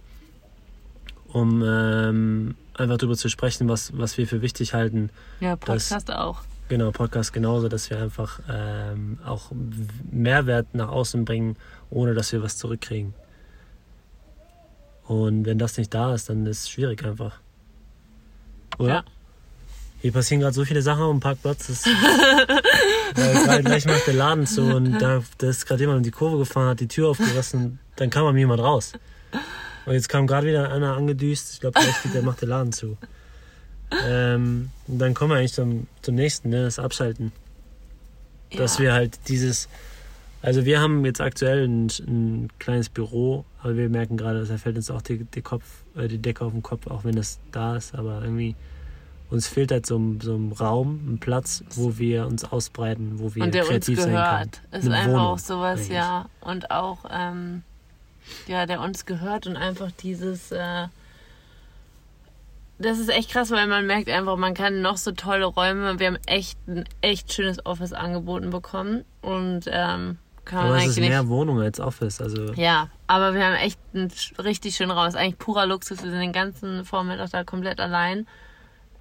[1.32, 5.10] um, ähm, einfach darüber zu sprechen, was, was wir für wichtig halten.
[5.40, 6.42] Ja, Podcast dass, auch.
[6.68, 9.50] Genau, Podcast genauso, dass wir einfach ähm, auch
[10.10, 11.56] Mehrwert nach außen bringen,
[11.90, 13.14] ohne dass wir was zurückkriegen.
[15.04, 17.40] Und wenn das nicht da ist, dann ist es schwierig einfach.
[18.78, 18.88] Oder?
[18.88, 19.04] Ja.
[20.00, 21.66] Hier passieren gerade so viele Sachen auf dem Parkplatz.
[21.68, 21.84] Das,
[23.16, 26.38] äh, gleich macht der Laden zu und da, da ist gerade jemand in die Kurve
[26.38, 28.92] gefahren, hat die Tür aufgerissen, dann kam am jemand raus.
[29.84, 31.54] Und jetzt kam gerade wieder einer angedüst.
[31.54, 31.80] Ich glaube,
[32.14, 32.96] der macht den Laden zu.
[34.06, 37.32] Ähm, und dann kommen wir eigentlich zum, zum nächsten, ne, das Abschalten.
[38.50, 38.58] Ja.
[38.58, 39.68] Dass wir halt dieses,
[40.40, 44.76] also wir haben jetzt aktuell ein, ein, kleines Büro, aber wir merken gerade, da fällt
[44.76, 45.64] uns auch die, die, Kopf,
[45.96, 48.54] äh, die Decke auf den Kopf, auch wenn das da ist, aber irgendwie
[49.32, 53.44] uns fehlt halt so, so ein Raum, ein Platz, wo wir uns ausbreiten, wo wir
[53.44, 54.26] und der kreativ uns gehört.
[54.26, 54.80] sein können.
[54.80, 55.96] Ist Eine einfach Wohnung, auch sowas, eigentlich.
[55.96, 56.26] ja.
[56.42, 57.62] Und auch, ähm,
[58.46, 60.86] ja, der uns gehört und einfach dieses, äh,
[62.78, 65.98] das ist echt krass, weil man merkt einfach, man kann noch so tolle Räume.
[65.98, 70.88] Wir haben echt ein echt schönes Office angeboten bekommen und ähm, kann aber man es
[70.88, 72.52] ist nicht, mehr Wohnung als Office, also.
[72.54, 75.06] Ja, aber wir haben echt einen richtig schönen Raum.
[75.06, 76.02] Es ist eigentlich purer Luxus.
[76.02, 78.26] Wir sind den ganzen Vormittag da komplett allein.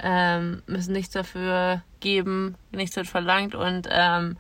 [0.02, 4.38] Ähm, müssen nichts dafür geben, nichts wird verlangt und ähm,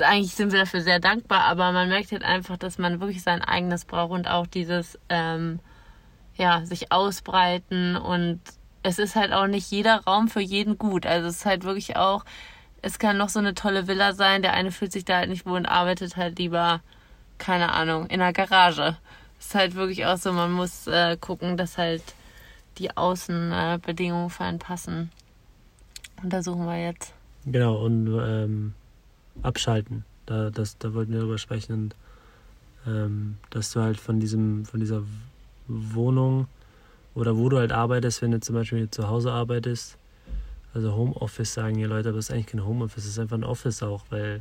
[0.00, 3.42] eigentlich sind wir dafür sehr dankbar, aber man merkt halt einfach, dass man wirklich sein
[3.42, 5.60] eigenes braucht und auch dieses ähm,
[6.36, 8.40] ja, sich ausbreiten und
[8.82, 11.06] es ist halt auch nicht jeder Raum für jeden gut.
[11.06, 12.24] Also es ist halt wirklich auch,
[12.80, 15.46] es kann noch so eine tolle Villa sein, der eine fühlt sich da halt nicht
[15.46, 16.80] wohl und arbeitet halt lieber,
[17.38, 18.96] keine Ahnung, in der Garage.
[19.38, 22.02] Es ist halt wirklich auch so, man muss äh, gucken, dass halt
[22.78, 25.10] die Außenbedingungen einen passen.
[26.22, 27.12] Und da suchen wir jetzt.
[27.44, 28.74] Genau, und ähm,
[29.42, 30.04] abschalten.
[30.26, 31.72] Da, das, da wollten wir drüber sprechen.
[31.72, 31.96] Und,
[32.86, 35.02] ähm, dass du halt von diesem, von dieser
[35.68, 36.46] Wohnung
[37.14, 39.98] oder wo du halt arbeitest, wenn du zum Beispiel zu Hause arbeitest.
[40.74, 43.44] Also Homeoffice sagen ja Leute, aber es ist eigentlich kein Homeoffice, es ist einfach ein
[43.44, 44.40] Office auch, weil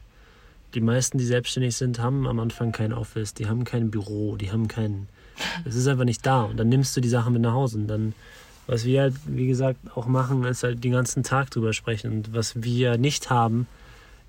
[0.73, 4.51] die meisten, die selbstständig sind, haben am Anfang kein Office, die haben kein Büro, die
[4.51, 5.09] haben keinen.
[5.65, 6.43] Es ist einfach nicht da.
[6.43, 7.77] Und dann nimmst du die Sachen mit nach Hause.
[7.77, 8.13] Und dann,
[8.67, 12.11] was wir halt, wie gesagt, auch machen, ist halt den ganzen Tag drüber sprechen.
[12.11, 13.67] Und was wir nicht haben,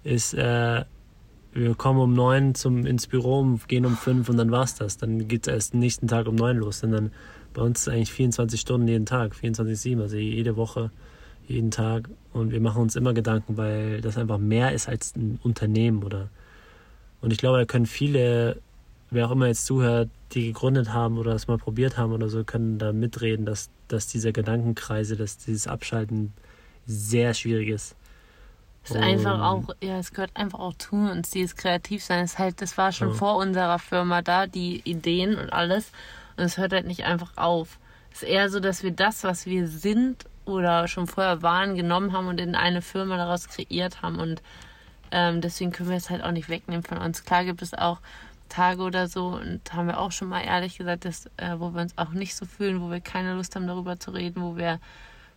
[0.05, 0.85] ist äh,
[1.55, 4.97] wir kommen um neun zum, ins Büro, gehen um fünf und dann war's das.
[4.97, 6.83] Dann geht es erst den nächsten Tag um neun los.
[6.83, 7.13] Und dann
[7.53, 10.91] bei uns ist eigentlich 24 Stunden jeden Tag, 24-7, also jede Woche,
[11.47, 12.09] jeden Tag.
[12.33, 16.29] Und wir machen uns immer Gedanken, weil das einfach mehr ist als ein Unternehmen oder.
[17.21, 18.57] Und ich glaube, da können viele,
[19.13, 22.45] wer auch immer jetzt zuhört, die gegründet haben oder das mal probiert haben oder so,
[22.45, 26.33] können da mitreden, dass, dass diese Gedankenkreise, dass dieses Abschalten
[26.87, 27.95] sehr schwierig ist.
[28.85, 32.25] Es ist einfach auch, ja, es gehört einfach auch zu uns, dieses Kreativsein.
[32.25, 33.15] Es halt, das war schon ja.
[33.15, 35.93] vor unserer Firma da, die Ideen und alles.
[36.37, 37.79] Und es hört halt nicht einfach auf.
[38.11, 42.13] Es ist eher so, dass wir das, was wir sind oder schon vorher waren, genommen
[42.13, 44.19] haben und in eine Firma daraus kreiert haben.
[44.19, 44.43] Und
[45.13, 47.25] ähm, deswegen können wir es halt auch nicht wegnehmen von uns.
[47.25, 47.99] Klar gibt es auch
[48.53, 51.81] Tage oder so, und haben wir auch schon mal ehrlich gesagt, dass, äh, wo wir
[51.81, 54.79] uns auch nicht so fühlen, wo wir keine Lust haben, darüber zu reden, wo wir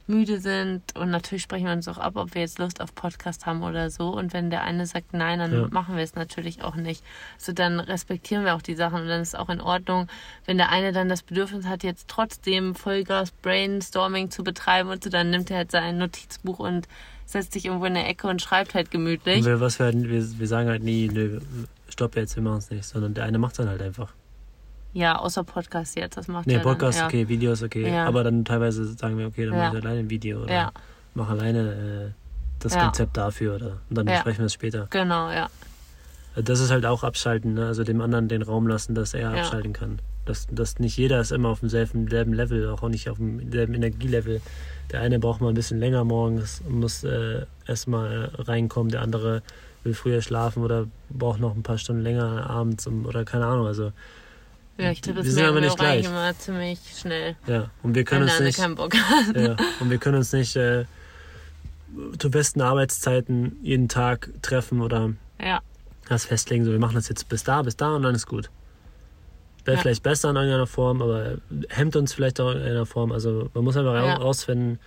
[0.07, 3.45] müde sind und natürlich sprechen wir uns auch ab, ob wir jetzt Lust auf Podcast
[3.45, 4.09] haben oder so.
[4.09, 5.67] Und wenn der eine sagt nein, dann ja.
[5.71, 7.03] machen wir es natürlich auch nicht.
[7.37, 10.07] So dann respektieren wir auch die Sachen und dann ist es auch in Ordnung,
[10.45, 15.09] wenn der eine dann das Bedürfnis hat, jetzt trotzdem Vollgas Brainstorming zu betreiben und so,
[15.09, 16.87] dann nimmt er halt sein Notizbuch und
[17.25, 19.43] setzt sich irgendwo in der Ecke und schreibt halt gemütlich.
[19.43, 21.39] Wir, was wir, halt, wir, wir sagen halt nie, nö,
[21.95, 24.13] stopp jetzt, wir machen es nicht, sondern der eine macht es dann halt einfach.
[24.93, 27.07] Ja, außer Podcast jetzt, das macht Nee, Podcast dann, ja.
[27.07, 27.89] okay, Videos okay.
[27.89, 28.05] Ja.
[28.05, 29.67] Aber dann teilweise sagen wir, okay, dann ja.
[29.67, 30.71] mache ich alleine ein Video oder ja.
[31.13, 32.11] mach alleine äh,
[32.59, 34.87] das Konzept dafür oder und dann besprechen wir es später.
[34.89, 35.49] Genau, ja.
[36.35, 37.67] Das ist halt auch abschalten, ne?
[37.67, 39.99] also dem anderen den Raum lassen, dass er abschalten kann.
[40.25, 44.41] Dass, dass nicht jeder ist immer auf demselben, selben Level, auch nicht auf demselben Energielevel.
[44.91, 49.01] Der eine braucht mal ein bisschen länger morgens und muss äh, erstmal äh, reinkommen, der
[49.01, 49.43] andere
[49.85, 53.67] will früher schlafen oder braucht noch ein paar Stunden länger abends um, oder keine Ahnung.
[53.67, 53.91] Also
[54.77, 56.05] ja, ich glaube, das wir merken wir auch gleich.
[56.05, 57.35] immer ziemlich schnell.
[57.47, 58.57] Ja, und wir können uns nicht.
[58.57, 58.93] Keinen Bock
[59.35, 60.85] ja, und wir können uns nicht äh,
[62.19, 65.61] zu besten Arbeitszeiten jeden Tag treffen oder ja.
[66.09, 66.65] das festlegen.
[66.65, 68.49] So, wir machen das jetzt bis da, bis da und dann ist gut.
[69.63, 69.81] Wäre ja.
[69.81, 71.37] vielleicht besser in irgendeiner Form, aber
[71.69, 73.11] hemmt uns vielleicht auch in einer Form.
[73.11, 74.15] Also man muss einfach ja.
[74.15, 74.79] rausfinden,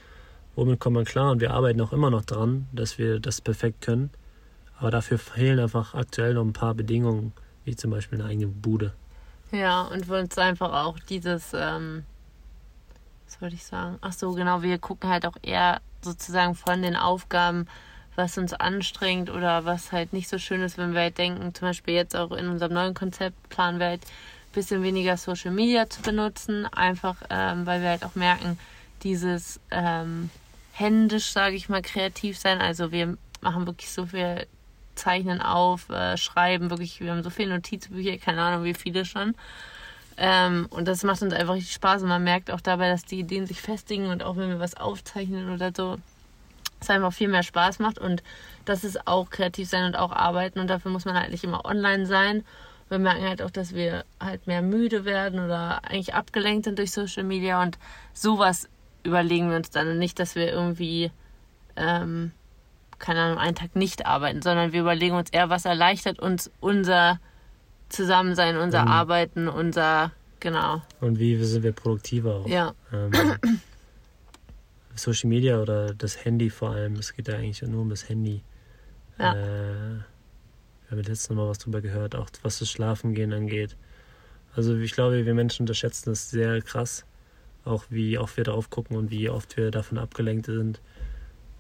[0.54, 1.32] womit kommt man klar.
[1.32, 4.10] Und wir arbeiten auch immer noch dran, dass wir das perfekt können.
[4.78, 7.32] Aber dafür fehlen einfach aktuell noch ein paar Bedingungen,
[7.64, 8.94] wie zum Beispiel eine eigene Bude.
[9.50, 12.04] Ja, und für uns einfach auch dieses, ähm,
[13.26, 13.98] was wollte ich sagen?
[14.00, 17.66] Ach so, genau, wir gucken halt auch eher sozusagen von den Aufgaben,
[18.14, 21.68] was uns anstrengt oder was halt nicht so schön ist, wenn wir halt denken, zum
[21.68, 25.88] Beispiel jetzt auch in unserem neuen Konzept planen wir halt ein bisschen weniger Social Media
[25.88, 28.58] zu benutzen, einfach ähm, weil wir halt auch merken,
[29.02, 30.30] dieses ähm,
[30.72, 32.60] händisch, sage ich mal, kreativ sein.
[32.60, 34.46] Also wir machen wirklich so viel
[34.98, 39.34] Zeichnen auf, äh, schreiben, wirklich, wir haben so viele Notizbücher, keine Ahnung, wie viele schon.
[40.16, 43.20] Ähm, und das macht uns einfach richtig Spaß und man merkt auch dabei, dass die
[43.20, 45.98] Ideen sich festigen und auch wenn wir was aufzeichnen oder so,
[46.80, 48.22] es einfach viel mehr Spaß macht und
[48.64, 51.64] das ist auch kreativ sein und auch arbeiten und dafür muss man halt nicht immer
[51.64, 52.44] online sein.
[52.88, 56.90] Wir merken halt auch, dass wir halt mehr müde werden oder eigentlich abgelenkt sind durch
[56.90, 57.78] Social Media und
[58.12, 58.68] sowas
[59.04, 61.10] überlegen wir uns dann und nicht, dass wir irgendwie,
[61.76, 62.32] ähm,
[62.98, 67.20] keine Ahnung, einen Tag nicht arbeiten, sondern wir überlegen uns eher, was erleichtert uns unser
[67.88, 68.88] Zusammensein, unser mhm.
[68.88, 70.82] Arbeiten, unser, genau.
[71.00, 72.48] Und wie sind wir produktiver auch.
[72.48, 72.74] Ja.
[72.92, 73.12] Ähm,
[74.94, 78.42] Social Media oder das Handy vor allem, es geht ja eigentlich nur um das Handy.
[79.18, 79.34] Ja.
[79.34, 79.98] Äh,
[80.88, 83.76] wir haben jetzt nochmal was drüber gehört, auch was das Schlafengehen angeht.
[84.54, 87.04] Also ich glaube, wir Menschen unterschätzen das sehr krass,
[87.64, 90.80] auch wie oft wir darauf gucken und wie oft wir davon abgelenkt sind.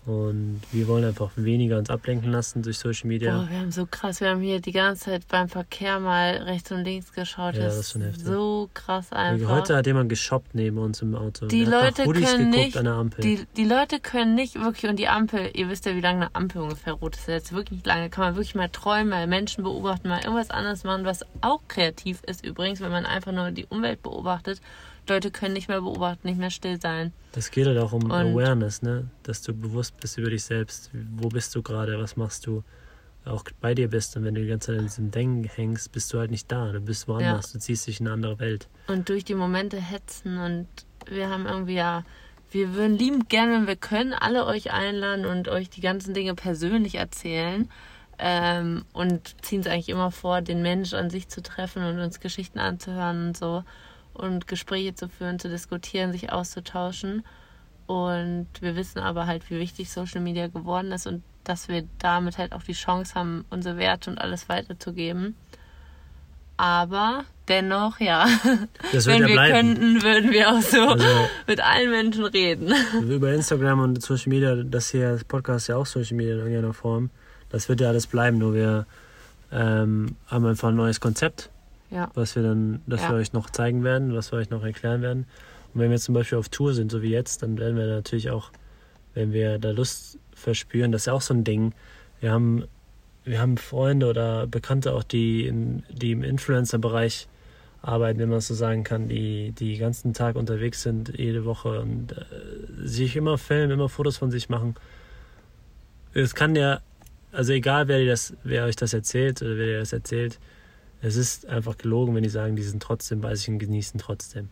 [0.08, 3.36] Und wir wollen einfach weniger uns ablenken lassen durch Social Media.
[3.36, 6.72] Boah, wir haben so krass, wir haben hier die ganze Zeit beim Verkehr mal rechts
[6.72, 7.56] und links geschaut.
[7.56, 8.24] Ja, das, das ist schon heftig.
[8.24, 9.50] So krass einfach.
[9.50, 11.46] Heute hat jemand geshoppt neben uns im Auto.
[11.48, 12.74] Die Leute können nicht,
[13.22, 16.34] Die, die Leute können nicht wirklich, und die Ampel, ihr wisst ja, wie lange eine
[16.34, 17.28] Ampel ungefähr rot ist.
[17.28, 18.08] Jetzt wirklich nicht lange.
[18.08, 22.22] Kann man wirklich mal träumen, mal Menschen beobachten, mal irgendwas anderes machen, was auch kreativ
[22.26, 24.62] ist übrigens, wenn man einfach nur die Umwelt beobachtet
[25.08, 27.12] Leute können nicht mehr beobachten, nicht mehr still sein.
[27.32, 29.08] Das geht halt auch um und Awareness, ne?
[29.22, 30.90] Dass du bewusst bist über dich selbst.
[30.92, 31.98] Wo bist du gerade?
[31.98, 32.62] Was machst du?
[33.24, 34.16] Auch bei dir bist.
[34.16, 36.72] Und wenn du die ganze Zeit in diesem Denken hängst, bist du halt nicht da.
[36.72, 37.52] Du bist woanders.
[37.52, 37.52] Ja.
[37.54, 38.68] Du ziehst dich in eine andere Welt.
[38.86, 40.38] Und durch die Momente hetzen.
[40.38, 40.68] Und
[41.10, 42.04] wir haben irgendwie ja.
[42.50, 46.34] Wir würden liebend gerne, wenn wir können, alle euch einladen und euch die ganzen Dinge
[46.34, 47.68] persönlich erzählen.
[48.18, 52.20] Ähm, und ziehen es eigentlich immer vor, den Mensch an sich zu treffen und uns
[52.20, 53.64] Geschichten anzuhören und so
[54.18, 57.24] und Gespräche zu führen, zu diskutieren, sich auszutauschen.
[57.86, 62.36] Und wir wissen aber halt, wie wichtig Social Media geworden ist und dass wir damit
[62.36, 65.34] halt auch die Chance haben, unsere Werte und alles weiterzugeben.
[66.58, 68.26] Aber dennoch, ja,
[68.92, 69.54] wenn wir bleiben.
[69.54, 71.06] könnten, würden wir auch so also,
[71.46, 72.74] mit allen Menschen reden.
[73.08, 76.40] Über Instagram und Social Media, das hier, das Podcast ist ja auch Social Media in
[76.40, 77.10] irgendeiner Form.
[77.48, 78.86] Das wird ja alles bleiben, nur wir
[79.52, 81.48] ähm, haben einfach ein neues Konzept
[81.90, 82.10] ja.
[82.14, 83.10] was wir dann, das ja.
[83.10, 85.26] wir euch noch zeigen werden, was wir euch noch erklären werden.
[85.74, 88.30] Und wenn wir zum Beispiel auf Tour sind, so wie jetzt, dann werden wir natürlich
[88.30, 88.50] auch,
[89.14, 91.74] wenn wir da Lust verspüren, das ist ja auch so ein Ding.
[92.20, 92.64] Wir haben,
[93.24, 97.28] wir haben Freunde oder Bekannte auch, die, in, die im Influencer-Bereich
[97.82, 101.44] arbeiten, wenn man es so sagen kann, die, die den ganzen Tag unterwegs sind, jede
[101.44, 102.24] Woche und äh,
[102.84, 104.74] sich immer filmen, immer Fotos von sich machen.
[106.12, 106.80] Es kann ja,
[107.30, 110.38] also egal wer, das, wer euch das erzählt oder wer dir das erzählt,
[111.00, 114.48] es ist einfach gelogen, wenn die sagen, die sind trotzdem bei sich und genießen trotzdem.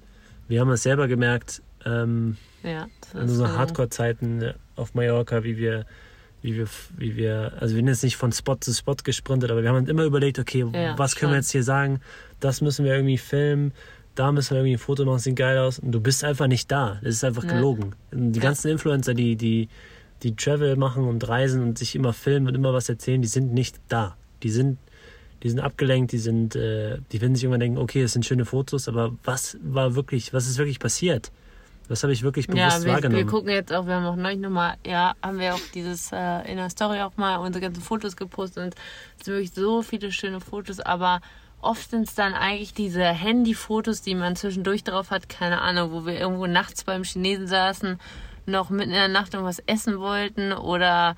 [0.48, 3.58] Wir haben es selber gemerkt, ähm, ja, in unseren so.
[3.58, 5.86] Hardcore-Zeiten auf Mallorca, wie wir,
[6.42, 9.62] wie wir, wie wir, also wir sind jetzt nicht von Spot zu Spot gesprintet, aber
[9.62, 11.30] wir haben uns immer überlegt, okay, ja, was können schon.
[11.30, 12.00] wir jetzt hier sagen?
[12.38, 13.72] Das müssen wir irgendwie filmen,
[14.14, 15.78] da müssen wir irgendwie ein Foto machen, sieht geil aus.
[15.78, 16.98] Und du bist einfach nicht da.
[17.02, 17.52] Das ist einfach ja.
[17.52, 17.94] gelogen.
[18.12, 19.68] Die ganzen Influencer, die, die,
[20.22, 23.52] die Travel machen und reisen und sich immer filmen und immer was erzählen, die sind
[23.52, 24.16] nicht da.
[24.42, 24.78] Die sind
[25.46, 28.44] die sind abgelenkt, die sind, äh, die werden sich irgendwann denken, okay, es sind schöne
[28.44, 31.30] Fotos, aber was war wirklich, was ist wirklich passiert?
[31.86, 33.24] Was habe ich wirklich bewusst ja, wir, wahrgenommen?
[33.24, 36.50] wir gucken jetzt auch, wir haben auch neulich nochmal, ja, haben wir auch dieses äh,
[36.50, 38.74] in der Story auch mal unsere ganzen Fotos gepostet und
[39.20, 41.20] es sind wirklich so viele schöne Fotos, aber
[41.60, 46.06] oft sind es dann eigentlich diese Handyfotos, die man zwischendurch drauf hat, keine Ahnung, wo
[46.06, 48.00] wir irgendwo nachts beim Chinesen saßen,
[48.46, 51.14] noch mitten in der Nacht irgendwas essen wollten oder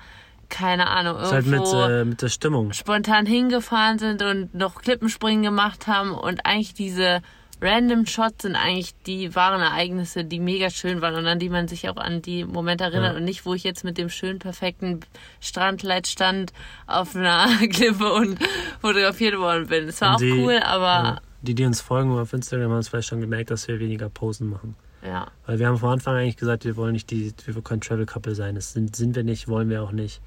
[0.49, 2.73] keine Ahnung, irgendwo halt mit, äh, mit der Stimmung.
[2.73, 7.21] spontan hingefahren sind und noch Klippenspringen gemacht haben und eigentlich diese
[7.61, 11.67] random Shots sind eigentlich die wahren Ereignisse, die mega schön waren und an die man
[11.67, 13.17] sich auch an die Momente erinnert ja.
[13.17, 15.01] und nicht, wo ich jetzt mit dem schönen, perfekten
[15.39, 16.53] Strandleit stand
[16.87, 18.39] auf einer Klippe und
[18.81, 19.89] fotografiert worden bin.
[19.89, 20.85] Es war die, auch cool, aber...
[20.85, 24.09] Ja, die, die uns folgen auf Instagram, haben es vielleicht schon gemerkt, dass wir weniger
[24.09, 24.75] Posen machen.
[25.05, 25.27] Ja.
[25.45, 28.35] Weil wir haben von Anfang eigentlich gesagt, wir wollen nicht die, wir können Travel Couple
[28.35, 28.55] sein.
[28.55, 30.21] Das sind, sind wir nicht, wollen wir auch nicht.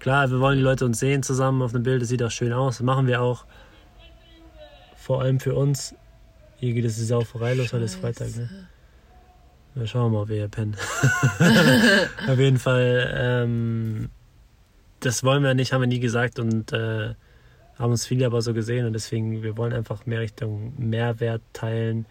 [0.00, 2.54] Klar, wir wollen die Leute uns sehen zusammen auf einem Bild, das sieht auch schön
[2.54, 3.44] aus, das machen wir auch.
[4.96, 5.94] Vor allem für uns.
[6.56, 8.48] Hier geht es die Sauferei los, heute ist Freitag, ne?
[9.74, 10.74] Na, schauen wir mal, ob wir hier pennen.
[12.28, 14.08] auf jeden Fall, ähm,
[15.00, 17.14] das wollen wir nicht, haben wir nie gesagt und äh,
[17.78, 22.06] haben uns viele aber so gesehen und deswegen, wir wollen einfach mehr Richtung Mehrwert teilen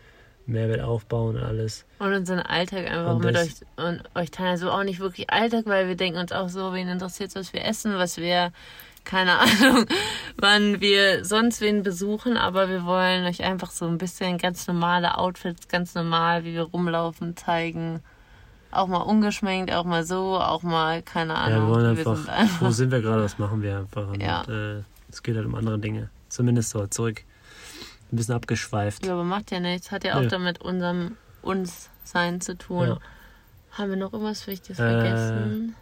[0.50, 1.86] Mehrwert aufbauen und alles.
[2.00, 4.50] Und unseren Alltag einfach und mit euch und euch teilen.
[4.52, 7.64] Also auch nicht wirklich Alltag, weil wir denken uns auch so, wen interessiert was wir
[7.66, 8.52] essen, was wir,
[9.06, 9.86] keine Ahnung,
[10.38, 15.18] wann wir sonst wen besuchen, aber wir wollen euch einfach so ein bisschen ganz normale
[15.18, 18.02] Outfits, ganz normal, wie wir rumlaufen, zeigen.
[18.72, 21.70] Auch mal ungeschminkt, auch mal so, auch mal, keine Ja, wir Ahnung.
[21.70, 24.08] wollen wir einfach, sind einfach wo sind wir gerade, was machen wir einfach.
[24.10, 24.44] Und Ja.
[24.44, 26.10] äh, es geht halt um andere Dinge.
[26.28, 27.24] Zumindest so zurück.
[28.12, 29.06] Ein bisschen abgeschweift.
[29.06, 29.92] Ja, aber macht ja nichts.
[29.92, 30.28] Hat ja auch Nö.
[30.28, 32.88] damit unserem uns sein zu tun.
[32.88, 33.00] Ja.
[33.72, 34.84] Haben wir noch irgendwas Wichtiges Äh.
[34.90, 35.76] vergessen?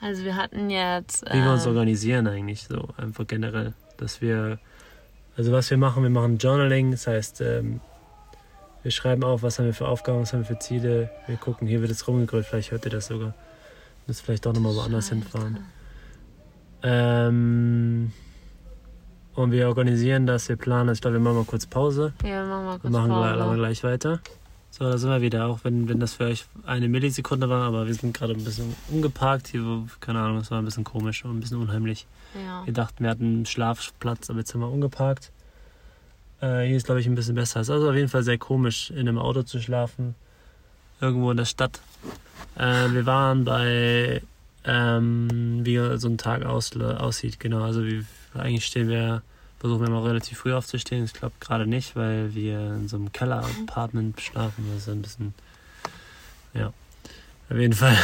[0.00, 1.24] Also wir hatten jetzt.
[1.30, 3.72] Wie wir uns äh, organisieren eigentlich, so einfach generell.
[3.96, 4.58] Dass wir,
[5.36, 7.80] also was wir machen, wir machen Journaling, das heißt, ähm,
[8.82, 11.10] wir schreiben auf, was haben wir für Aufgaben, was haben wir für Ziele.
[11.28, 13.32] Wir gucken, hier wird es rumgegrölt, vielleicht hört ihr das sogar.
[14.08, 15.58] Müsst vielleicht auch nochmal woanders hinfahren.
[16.82, 18.12] Ähm,
[19.34, 20.98] und wir organisieren das, wir planen das.
[20.98, 22.12] Ich glaube, wir machen mal kurz Pause.
[22.22, 23.42] Ja, wir machen mal Wir kurz machen gleich, Pause.
[23.42, 24.20] aber gleich weiter.
[24.70, 27.86] So, da sind wir wieder, auch wenn, wenn das für euch eine Millisekunde war, aber
[27.86, 29.48] wir sind gerade ein bisschen umgeparkt.
[29.48, 32.06] Hier, keine Ahnung, das war ein bisschen komisch und ein bisschen unheimlich.
[32.34, 32.64] Ja.
[32.64, 35.30] Wir dachten, wir hatten einen Schlafplatz, aber jetzt sind wir umgeparkt.
[36.40, 37.60] Äh, hier ist, glaube ich, ein bisschen besser.
[37.60, 40.14] Es ist also auf jeden Fall sehr komisch, in einem Auto zu schlafen.
[41.02, 41.80] Irgendwo in der Stadt.
[42.56, 44.22] Äh, wir waren bei,
[44.64, 47.62] ähm, wie so ein Tag aus, aussieht, genau.
[47.62, 49.22] Also wie, eigentlich stehen wir,
[49.58, 51.04] versuchen wir mal relativ früh aufzustehen.
[51.04, 54.66] Ich glaube gerade nicht, weil wir in so einem Keller-Apartment schlafen.
[54.72, 55.34] Das ist ein bisschen,
[56.54, 56.72] ja.
[57.50, 57.96] Auf jeden Fall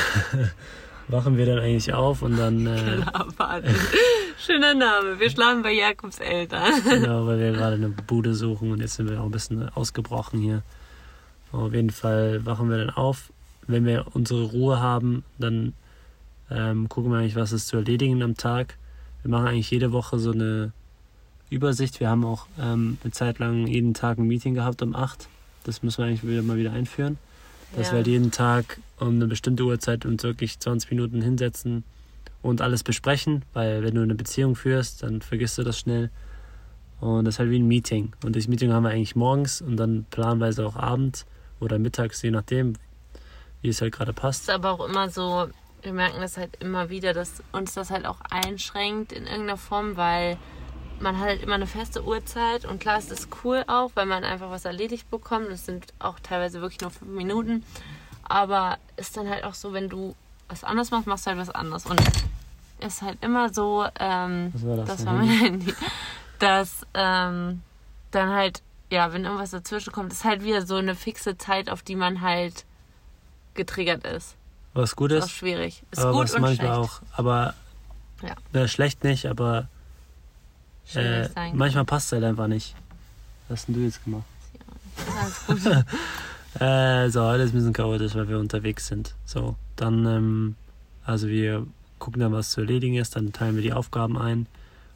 [1.09, 2.67] wachen wir dann eigentlich auf und dann...
[2.67, 3.03] Äh.
[4.39, 5.19] Schöner Name.
[5.19, 6.73] Wir schlafen bei Jakobs Eltern.
[6.85, 10.41] Genau, weil wir gerade eine Bude suchen und jetzt sind wir auch ein bisschen ausgebrochen
[10.41, 10.63] hier.
[11.51, 13.33] Auf jeden Fall wachen wir dann auf.
[13.67, 15.75] Wenn wir unsere Ruhe haben, dann
[16.51, 18.77] ähm, gucken wir eigentlich, was ist zu erledigen am Tag.
[19.29, 20.73] Wir machen eigentlich jede Woche so eine
[21.51, 22.01] Übersicht.
[22.01, 25.29] Wir haben auch ähm, eine Zeit lang jeden Tag ein Meeting gehabt um 8.
[25.65, 27.19] Das müssen wir eigentlich wieder mal wieder einführen.
[27.77, 27.93] Dass Ja.
[27.93, 31.85] wir halt jeden Tag um eine bestimmte Uhrzeit uns wirklich 20 Minuten hinsetzen
[32.41, 36.09] und alles besprechen, weil wenn du eine Beziehung führst, dann vergisst du das schnell.
[36.99, 38.15] Und das ist halt wie ein Meeting.
[38.25, 41.27] Und das Meeting haben wir eigentlich morgens und dann planweise auch abends
[41.61, 42.77] oder mittags, je nachdem,
[43.61, 44.45] wie es halt gerade passt.
[44.45, 45.49] ist aber auch immer so,
[45.83, 49.97] wir merken das halt immer wieder, dass uns das halt auch einschränkt in irgendeiner Form,
[49.97, 50.39] weil
[51.01, 54.25] man hat halt immer eine feste Uhrzeit und klar ist es cool auch, weil man
[54.25, 55.51] einfach was erledigt bekommt.
[55.51, 57.65] Das sind auch teilweise wirklich nur fünf Minuten.
[58.25, 60.15] Aber ist dann halt auch so, wenn du
[60.49, 61.87] was anderes machst, machst du halt was anderes.
[61.87, 62.01] Und
[62.81, 64.89] es ist halt immer so, ähm, war das?
[64.89, 65.67] das war mein Handy?
[65.67, 65.75] Handy,
[66.39, 67.63] dass ähm,
[68.11, 71.83] dann halt, ja, wenn irgendwas dazwischen kommt, ist halt wieder so eine fixe Zeit, auf
[71.83, 72.65] die man halt
[73.55, 74.38] getriggert ist.
[74.75, 75.83] Was gut Ist auch ist, schwierig.
[75.91, 76.79] Ist aber gut was und manchmal schlecht.
[76.79, 77.55] auch, aber
[78.53, 78.69] Ja.
[78.69, 79.69] schlecht nicht, aber
[80.95, 82.75] äh, manchmal passt es halt einfach nicht.
[83.49, 84.25] Was hast denn du jetzt gemacht?
[84.97, 85.17] kann.
[85.17, 85.85] Alles gut.
[86.61, 89.15] Äh, so, alles ein bisschen chaotisch, weil wir unterwegs sind.
[89.25, 90.57] So, dann, ähm,
[91.05, 91.67] also wir
[91.99, 94.47] gucken dann, was zu erledigen ist, dann teilen wir die Aufgaben ein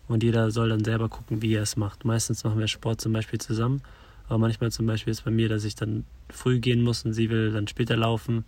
[0.08, 2.04] und jeder soll dann selber gucken, wie er es macht.
[2.04, 3.82] Meistens machen wir Sport zum Beispiel zusammen,
[4.28, 7.30] aber manchmal zum Beispiel ist bei mir, dass ich dann früh gehen muss und sie
[7.30, 8.44] will dann später laufen.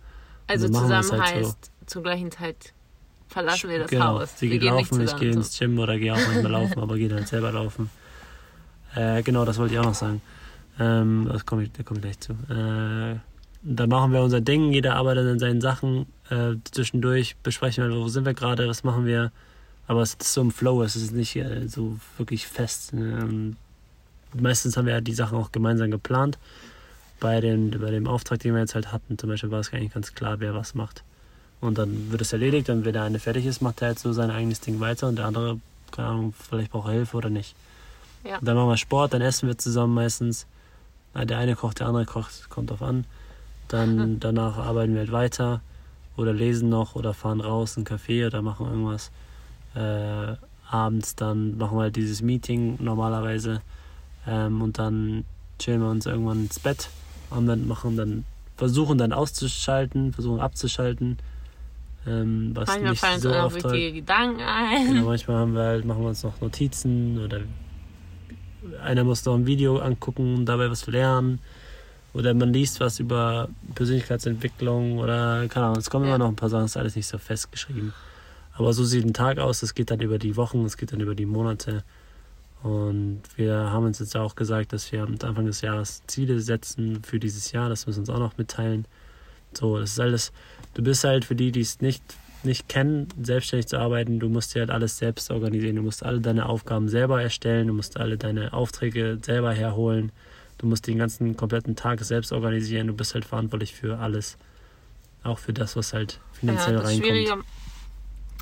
[0.47, 1.49] Also dann wir es zusammen halt so.
[1.49, 2.73] heißt, zur gleichen Zeit
[3.27, 4.39] verlassen wir das genau, Haus.
[4.39, 5.39] sie wir geht gehen nicht laufen, ich gehe so.
[5.39, 7.89] ins Gym oder gehe auch manchmal laufen, aber gehe dann selber laufen.
[8.95, 10.21] Äh, genau, das wollte ich auch noch sagen.
[10.79, 12.33] Ähm, das komme ich, da komme ich gleich zu.
[12.33, 13.19] Äh,
[13.63, 16.05] da machen wir unser Ding, jeder arbeitet an seinen Sachen.
[16.29, 19.31] Äh, zwischendurch besprechen wir, wo sind wir gerade, was machen wir.
[19.87, 22.93] Aber es ist so im Flow, es ist nicht äh, so wirklich fest.
[22.93, 23.57] Und
[24.33, 26.37] meistens haben wir ja die Sachen auch gemeinsam geplant.
[27.19, 29.93] Bei dem, bei dem Auftrag, den wir jetzt halt hatten, zum Beispiel war es eigentlich
[29.93, 31.03] ganz klar, wer was macht.
[31.61, 34.11] Und dann wird es erledigt und wenn der eine fertig ist, macht er halt so
[34.13, 35.59] sein eigenes Ding weiter und der andere,
[35.91, 37.55] keine Ahnung, vielleicht braucht er Hilfe oder nicht.
[38.23, 38.39] Ja.
[38.41, 40.45] Dann machen wir Sport, dann essen wir zusammen meistens.
[41.13, 43.05] Na, Der eine kocht, der andere kocht, kommt drauf an.
[43.67, 45.61] Dann danach arbeiten wir halt weiter
[46.17, 49.11] oder lesen noch oder fahren raus in einen Café oder machen irgendwas.
[49.75, 50.35] Äh,
[50.69, 53.61] abends dann machen wir halt dieses Meeting normalerweise
[54.27, 55.25] ähm, und dann
[55.59, 56.89] chillen wir uns irgendwann ins Bett
[57.29, 58.23] und dann machen dann
[58.57, 61.17] versuchen dann auszuschalten, versuchen abzuschalten.
[62.07, 64.87] Ähm, was Manchmal nicht fallen uns so auch noch oft halt- wichtige Gedanken ein.
[64.93, 67.41] Genau, manchmal haben wir halt, machen wir uns noch Notizen oder
[68.83, 71.39] einer muss noch ein Video angucken und dabei was lernen.
[72.13, 76.15] Oder man liest was über Persönlichkeitsentwicklung oder keine Ahnung, es kommen Ja.
[76.15, 77.93] immer noch ein paar Sachen, ist alles nicht so festgeschrieben.
[78.53, 81.01] Aber so sieht ein Tag aus, es geht dann über die Wochen, es geht dann
[81.01, 81.83] über die Monate.
[82.63, 87.03] Und wir haben uns jetzt auch gesagt, dass wir am Anfang des Jahres Ziele setzen
[87.03, 88.85] für dieses Jahr, das müssen wir uns auch noch mitteilen.
[89.53, 90.31] So, das ist alles,
[90.73, 92.03] du bist halt für die, die es nicht,
[92.43, 96.21] nicht kennen, selbstständig zu arbeiten, du musst dir halt alles selbst organisieren, du musst alle
[96.21, 100.11] deine Aufgaben selber erstellen, du musst alle deine Aufträge selber herholen,
[100.57, 104.37] du musst den ganzen kompletten Tag selbst organisieren, du bist halt verantwortlich für alles.
[105.23, 107.11] Auch für das, was halt finanziell ja, das reinkommt.
[107.11, 107.43] Schwierige,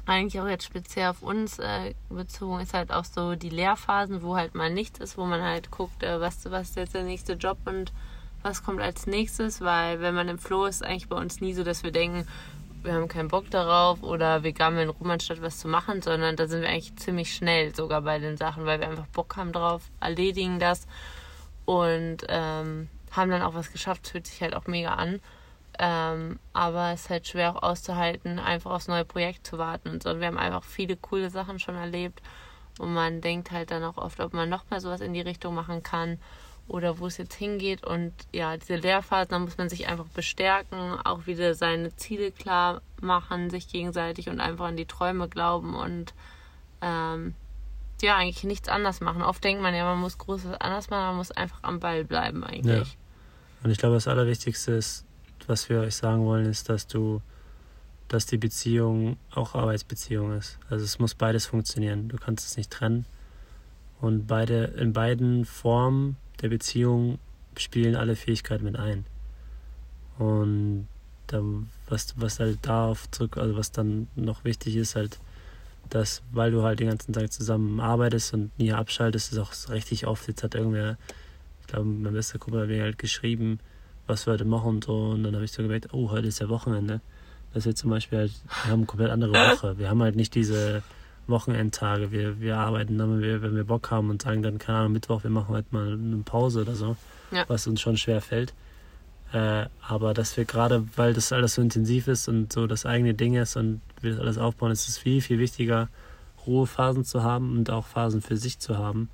[0.06, 4.36] eigentlich auch jetzt speziell auf uns äh, bezogen, ist halt auch so die Lehrphasen, wo
[4.36, 7.34] halt mal nichts ist, wo man halt guckt, äh, was, was ist jetzt der nächste
[7.34, 7.93] Job und
[8.41, 11.64] was kommt als nächstes, weil wenn man im Flow ist, eigentlich bei uns nie so,
[11.64, 12.28] dass wir denken,
[12.84, 16.47] wir haben keinen Bock darauf oder wir gammeln rum, anstatt was zu machen, sondern da
[16.47, 19.84] sind wir eigentlich ziemlich schnell sogar bei den Sachen, weil wir einfach Bock haben drauf,
[20.01, 20.86] erledigen das
[21.66, 24.08] und ähm, haben dann auch was geschafft.
[24.08, 25.22] Fühlt sich halt auch mega an.
[25.80, 30.03] Ähm, aber es ist halt schwer auch auszuhalten, einfach aufs neue Projekt zu warten und
[30.03, 30.11] so.
[30.11, 32.21] Und wir haben einfach viele coole Sachen schon erlebt
[32.80, 35.55] und man denkt halt dann auch oft, ob man noch mal sowas in die Richtung
[35.55, 36.19] machen kann
[36.67, 37.86] oder wo es jetzt hingeht.
[37.86, 42.82] Und ja, diese Lehrphasen, da muss man sich einfach bestärken, auch wieder seine Ziele klar
[43.01, 46.13] machen, sich gegenseitig und einfach an die Träume glauben und
[46.82, 47.36] ähm,
[48.01, 49.21] ja, eigentlich nichts anders machen.
[49.21, 52.43] Oft denkt man ja, man muss Großes anders machen, man muss einfach am Ball bleiben
[52.43, 52.93] eigentlich.
[52.93, 52.97] Ja.
[53.63, 55.05] Und ich glaube, das Allerwichtigste ist,
[55.49, 57.21] was wir euch sagen wollen, ist, dass du,
[58.07, 60.57] dass die Beziehung auch Arbeitsbeziehung ist.
[60.69, 62.09] Also es muss beides funktionieren.
[62.09, 63.05] Du kannst es nicht trennen.
[64.01, 67.19] Und beide, in beiden Formen der Beziehung
[67.57, 69.05] spielen alle Fähigkeiten mit ein.
[70.17, 70.87] Und
[71.27, 71.41] da,
[71.87, 75.19] was, was halt darauf zurück, also was dann noch wichtig ist, halt,
[75.89, 80.05] dass, weil du halt den ganzen Tag zusammen arbeitest und nie abschaltest, ist auch richtig
[80.07, 80.97] oft, jetzt hat irgendwer,
[81.61, 83.59] ich glaube, mein bester Kumpel hat mir halt geschrieben,
[84.08, 86.39] was wir heute machen und so, und dann habe ich so gemerkt, oh, heute ist
[86.39, 87.01] ja Wochenende.
[87.54, 88.32] Das ist jetzt zum Beispiel halt,
[88.64, 89.78] wir haben eine komplett andere Woche.
[89.78, 90.82] Wir haben halt nicht diese
[91.28, 92.12] Wochenendtage.
[92.12, 94.93] Wir, wir arbeiten dann, wenn wir, wenn wir Bock haben und sagen dann, keine Ahnung,
[94.93, 96.97] Mittwoch, wir machen heute mal eine Pause oder so,
[97.32, 97.45] ja.
[97.47, 98.54] was uns schon schwer fällt.
[99.32, 103.14] Äh, aber dass wir gerade, weil das alles so intensiv ist und so das eigene
[103.14, 105.89] Ding ist und wir das alles aufbauen, ist es viel, viel wichtiger,
[106.45, 109.10] Ruhephasen zu haben und auch Phasen für sich zu haben.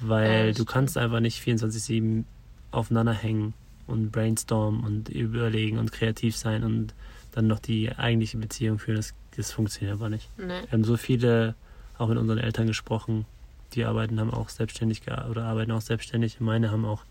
[0.00, 2.24] Weil ja, du kannst einfach nicht 24-7
[2.70, 3.54] aufeinander hängen
[3.90, 6.94] und brainstormen und überlegen und kreativ sein und
[7.32, 8.96] dann noch die eigentliche Beziehung führen.
[8.96, 10.28] Das das funktioniert aber nicht.
[10.36, 10.62] Nee.
[10.62, 11.54] Wir haben so viele
[11.98, 13.26] auch mit unseren Eltern gesprochen,
[13.72, 16.40] die arbeiten, haben auch selbstständig oder arbeiten auch selbstständig.
[16.40, 17.04] Meine haben auch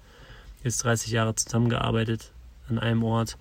[0.64, 2.32] jetzt 30 Jahre zusammengearbeitet
[2.70, 3.38] an einem Ort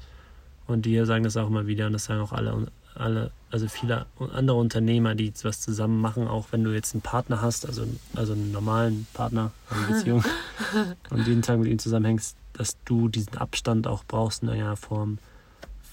[0.66, 2.68] und die sagen das auch immer wieder und das sagen auch alle,
[2.98, 7.40] alle also viele andere Unternehmer, die was zusammen machen, auch wenn du jetzt einen Partner
[7.40, 7.84] hast, also,
[8.14, 10.22] also einen normalen Partner, eine Beziehung
[11.10, 15.18] und jeden Tag mit ihm zusammenhängst, dass du diesen Abstand auch brauchst in einer Form,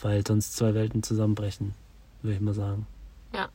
[0.02, 1.74] weil sonst zwei Welten zusammenbrechen
[2.22, 2.88] würde ich mal sagen.
[3.34, 3.50] Ja.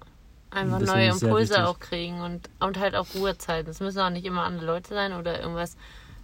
[0.53, 3.71] Einfach neue Impulse auch kriegen und, und halt auch Ruhezeiten.
[3.71, 5.77] Es müssen auch nicht immer andere Leute sein oder irgendwas.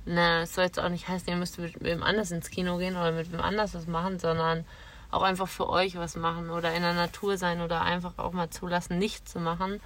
[0.04, 2.96] Na, es soll jetzt auch nicht heißen, ihr müsst mit wem anders ins Kino gehen
[2.96, 4.64] oder mit wem anders was machen, sondern
[5.11, 8.50] auch einfach für euch was machen oder in der Natur sein oder einfach auch mal
[8.50, 9.80] zulassen, nichts zu machen.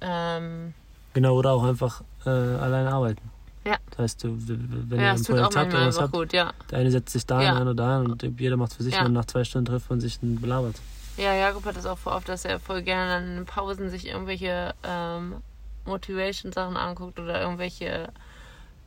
[0.00, 0.74] Ähm,
[1.12, 3.30] genau, oder auch einfach äh, allein arbeiten.
[3.64, 3.76] Ja.
[3.90, 6.52] Das heißt, du, wenn ja, ihr ein Projekt habt oder was habt, gut, ja.
[6.70, 7.60] der eine setzt sich da ja.
[7.60, 9.04] oder da und jeder macht für sich ja.
[9.04, 10.76] und nach zwei Stunden trifft man sich und belabert.
[11.18, 14.08] Ja, Jakob hat das auch vor oft, dass er voll gerne dann in Pausen sich
[14.08, 15.36] irgendwelche ähm,
[15.84, 18.08] Motivation-Sachen anguckt oder irgendwelche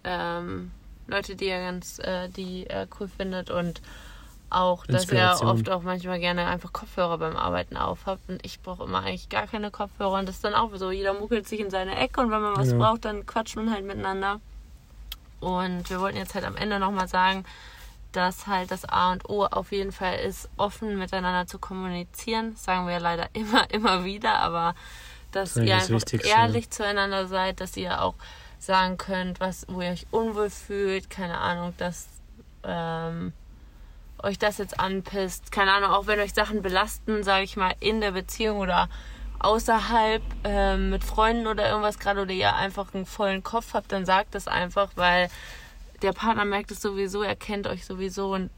[0.04, 0.72] ähm,
[1.08, 3.82] Leute, die er ganz, äh, die er cool findet und
[4.54, 8.84] auch, dass er oft auch manchmal gerne einfach Kopfhörer beim Arbeiten aufhat und ich brauche
[8.84, 11.70] immer eigentlich gar keine Kopfhörer und das ist dann auch so, jeder muckelt sich in
[11.70, 12.78] seine Ecke und wenn man was ja.
[12.78, 14.40] braucht, dann quatscht man halt miteinander.
[15.40, 17.44] Und wir wollten jetzt halt am Ende nochmal sagen,
[18.14, 22.54] dass halt das A und O auf jeden Fall ist, offen miteinander zu kommunizieren.
[22.54, 24.76] Das sagen wir leider immer, immer wieder, aber
[25.32, 28.16] dass das ihr einfach ehrlich zueinander seid, dass ihr auch
[28.60, 32.08] sagen könnt, was, wo ihr euch unwohl fühlt, keine Ahnung, dass
[32.64, 33.34] ähm,
[34.24, 38.02] euch das jetzt anpisst, keine Ahnung, auch wenn euch Sachen belasten, sage ich mal, in
[38.02, 38.90] der Beziehung oder
[39.40, 44.06] außerhalb ähm, mit Freunden oder irgendwas gerade oder ihr einfach einen vollen Kopf habt, dann
[44.06, 45.30] sagt das einfach, weil
[46.02, 48.50] der Partner merkt es sowieso, er kennt euch sowieso und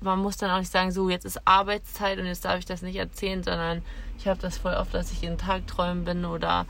[0.00, 2.82] man muss dann auch nicht sagen, so jetzt ist Arbeitszeit und jetzt darf ich das
[2.82, 3.82] nicht erzählen, sondern
[4.18, 6.66] ich habe das voll oft, dass ich in Tagträumen bin oder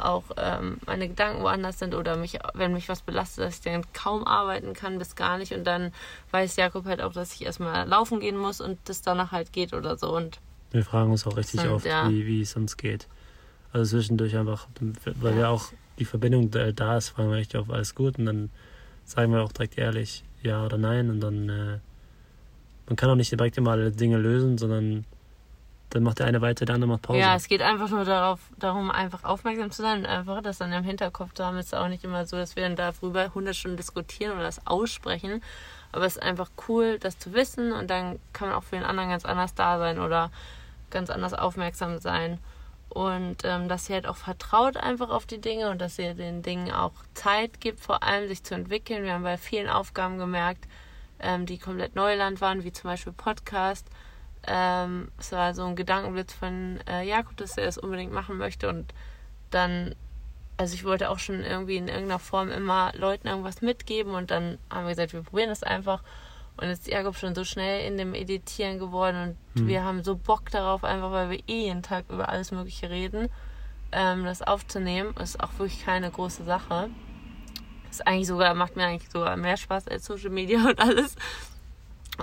[0.00, 3.84] auch ähm, meine Gedanken woanders sind oder mich, wenn mich was belastet, dass ich dann
[3.92, 5.52] kaum arbeiten kann, bis gar nicht.
[5.52, 5.92] Und dann
[6.30, 9.72] weiß Jakob halt auch, dass ich erstmal laufen gehen muss und das danach halt geht
[9.72, 10.14] oder so.
[10.14, 10.38] Und
[10.70, 12.08] wir fragen uns auch richtig sind, oft, ja.
[12.08, 13.08] wie, wie es uns geht.
[13.72, 14.66] Also zwischendurch einfach,
[15.20, 15.40] weil ja.
[15.40, 18.50] ja auch die Verbindung da ist, fragen wir richtig auf alles gut und dann
[19.04, 21.78] sagen wir auch direkt ehrlich ja oder nein und dann äh,
[22.86, 25.04] man kann auch nicht direkt immer alle Dinge lösen, sondern
[25.90, 27.18] dann macht der eine weiter, der andere macht Pause.
[27.18, 30.72] Ja, es geht einfach nur darauf, darum, einfach aufmerksam zu sein und einfach das dann
[30.72, 31.56] im Hinterkopf zu haben.
[31.56, 34.66] Es ist auch nicht immer so, dass wir dann darüber 100 Stunden diskutieren oder das
[34.66, 35.42] aussprechen.
[35.92, 38.84] Aber es ist einfach cool, das zu wissen und dann kann man auch für den
[38.84, 40.30] anderen ganz anders da sein oder
[40.90, 42.38] ganz anders aufmerksam sein
[42.88, 46.42] und ähm, dass sie halt auch vertraut einfach auf die Dinge und dass ihr den
[46.42, 49.04] Dingen auch Zeit gibt, vor allem sich zu entwickeln.
[49.04, 50.66] Wir haben bei vielen Aufgaben gemerkt,
[51.20, 53.86] ähm, die komplett Neuland waren, wie zum Beispiel Podcast.
[54.46, 58.68] Ähm, es war so ein Gedankenblitz von äh, Jakob, dass er es unbedingt machen möchte
[58.68, 58.94] und
[59.50, 59.94] dann,
[60.56, 64.58] also ich wollte auch schon irgendwie in irgendeiner Form immer Leuten irgendwas mitgeben und dann
[64.70, 66.02] haben wir gesagt, wir probieren das einfach
[66.60, 69.68] Und jetzt ist Jakob schon so schnell in dem Editieren geworden und Hm.
[69.68, 73.28] wir haben so Bock darauf, einfach weil wir eh jeden Tag über alles Mögliche reden,
[73.92, 75.14] ähm, das aufzunehmen.
[75.18, 76.90] Ist auch wirklich keine große Sache.
[77.90, 81.14] Ist eigentlich sogar, macht mir eigentlich sogar mehr Spaß als Social Media und alles.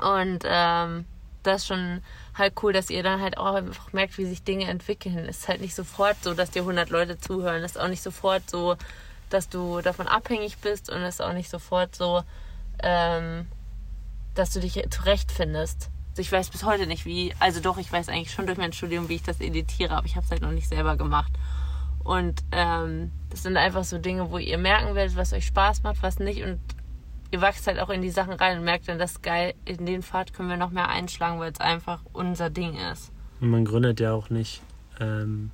[0.02, 1.06] Und ähm,
[1.46, 2.02] das ist schon
[2.34, 5.18] halt cool, dass ihr dann halt auch einfach merkt, wie sich Dinge entwickeln.
[5.30, 7.64] Es ist halt nicht sofort so, dass dir 100 Leute zuhören.
[7.64, 8.76] Es ist auch nicht sofort so,
[9.30, 12.24] dass du davon abhängig bist und es ist auch nicht sofort so,
[12.84, 13.48] ähm,
[14.34, 15.90] dass du dich zurechtfindest.
[16.12, 18.74] Also ich weiß bis heute nicht, wie, also doch, ich weiß eigentlich schon durch mein
[18.74, 21.32] Studium, wie ich das editiere, aber ich habe es halt noch nicht selber gemacht.
[22.04, 26.04] Und ähm, das sind einfach so Dinge, wo ihr merken werdet, was euch Spaß macht,
[26.04, 26.44] was nicht.
[26.44, 26.60] Und
[27.32, 29.86] ihr wachst halt auch in die Sachen rein und merkt dann, das ist geil, in
[29.86, 33.12] den Pfad können wir noch mehr einschlagen, weil es einfach unser Ding ist.
[33.42, 34.62] Und man gründet ja auch nicht,
[35.00, 35.52] ähm,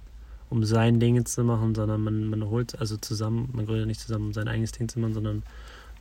[0.49, 4.27] um sein Ding zu machen, sondern man, man holt also zusammen, man gründet nicht zusammen,
[4.27, 5.43] um sein eigenes Ding zu machen, sondern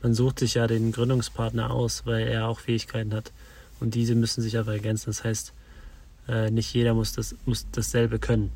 [0.01, 3.31] man sucht sich ja den Gründungspartner aus, weil er auch Fähigkeiten hat.
[3.79, 5.07] Und diese müssen sich aber ergänzen.
[5.07, 5.53] Das heißt,
[6.27, 8.51] äh, nicht jeder muss, das, muss dasselbe können.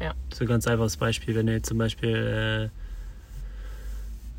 [0.00, 0.14] Ja.
[0.32, 2.87] So ganz einfaches Beispiel, wenn du jetzt zum Beispiel äh,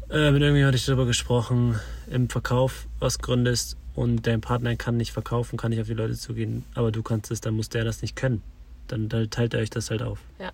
[0.10, 1.80] äh, mit irgendjemandem hatte ich darüber gesprochen,
[2.10, 6.16] im Verkauf was gründest und dein Partner kann nicht verkaufen, kann nicht auf die Leute
[6.16, 8.42] zugehen, aber du kannst es, dann muss der das nicht können.
[8.88, 10.20] Dann, dann teilt ihr euch das halt auf.
[10.40, 10.52] Ja.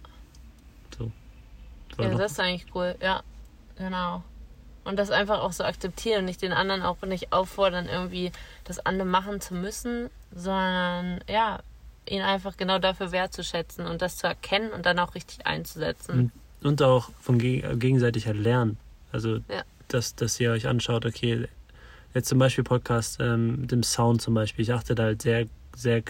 [0.98, 1.12] So.
[1.90, 2.96] Das Ja, das ist eigentlich cool.
[3.02, 3.24] Ja,
[3.78, 4.24] genau.
[4.84, 8.32] Und das einfach auch so akzeptieren und nicht den anderen auch nicht auffordern, irgendwie
[8.66, 11.60] das andere machen zu müssen, sondern ja,
[12.08, 16.32] ihn einfach genau dafür wertzuschätzen und das zu erkennen und dann auch richtig einzusetzen.
[16.62, 18.78] Und, und auch von geg gegenseitig halt lernen.
[19.16, 19.64] Also, Ja.
[19.88, 21.48] dass, dass ihr euch anschaut, okay,
[22.14, 24.64] jetzt zum Beispiel Podcast ähm, mit dem Sound zum Beispiel.
[24.64, 25.46] Ich achte da halt sehr,
[25.76, 26.04] sehr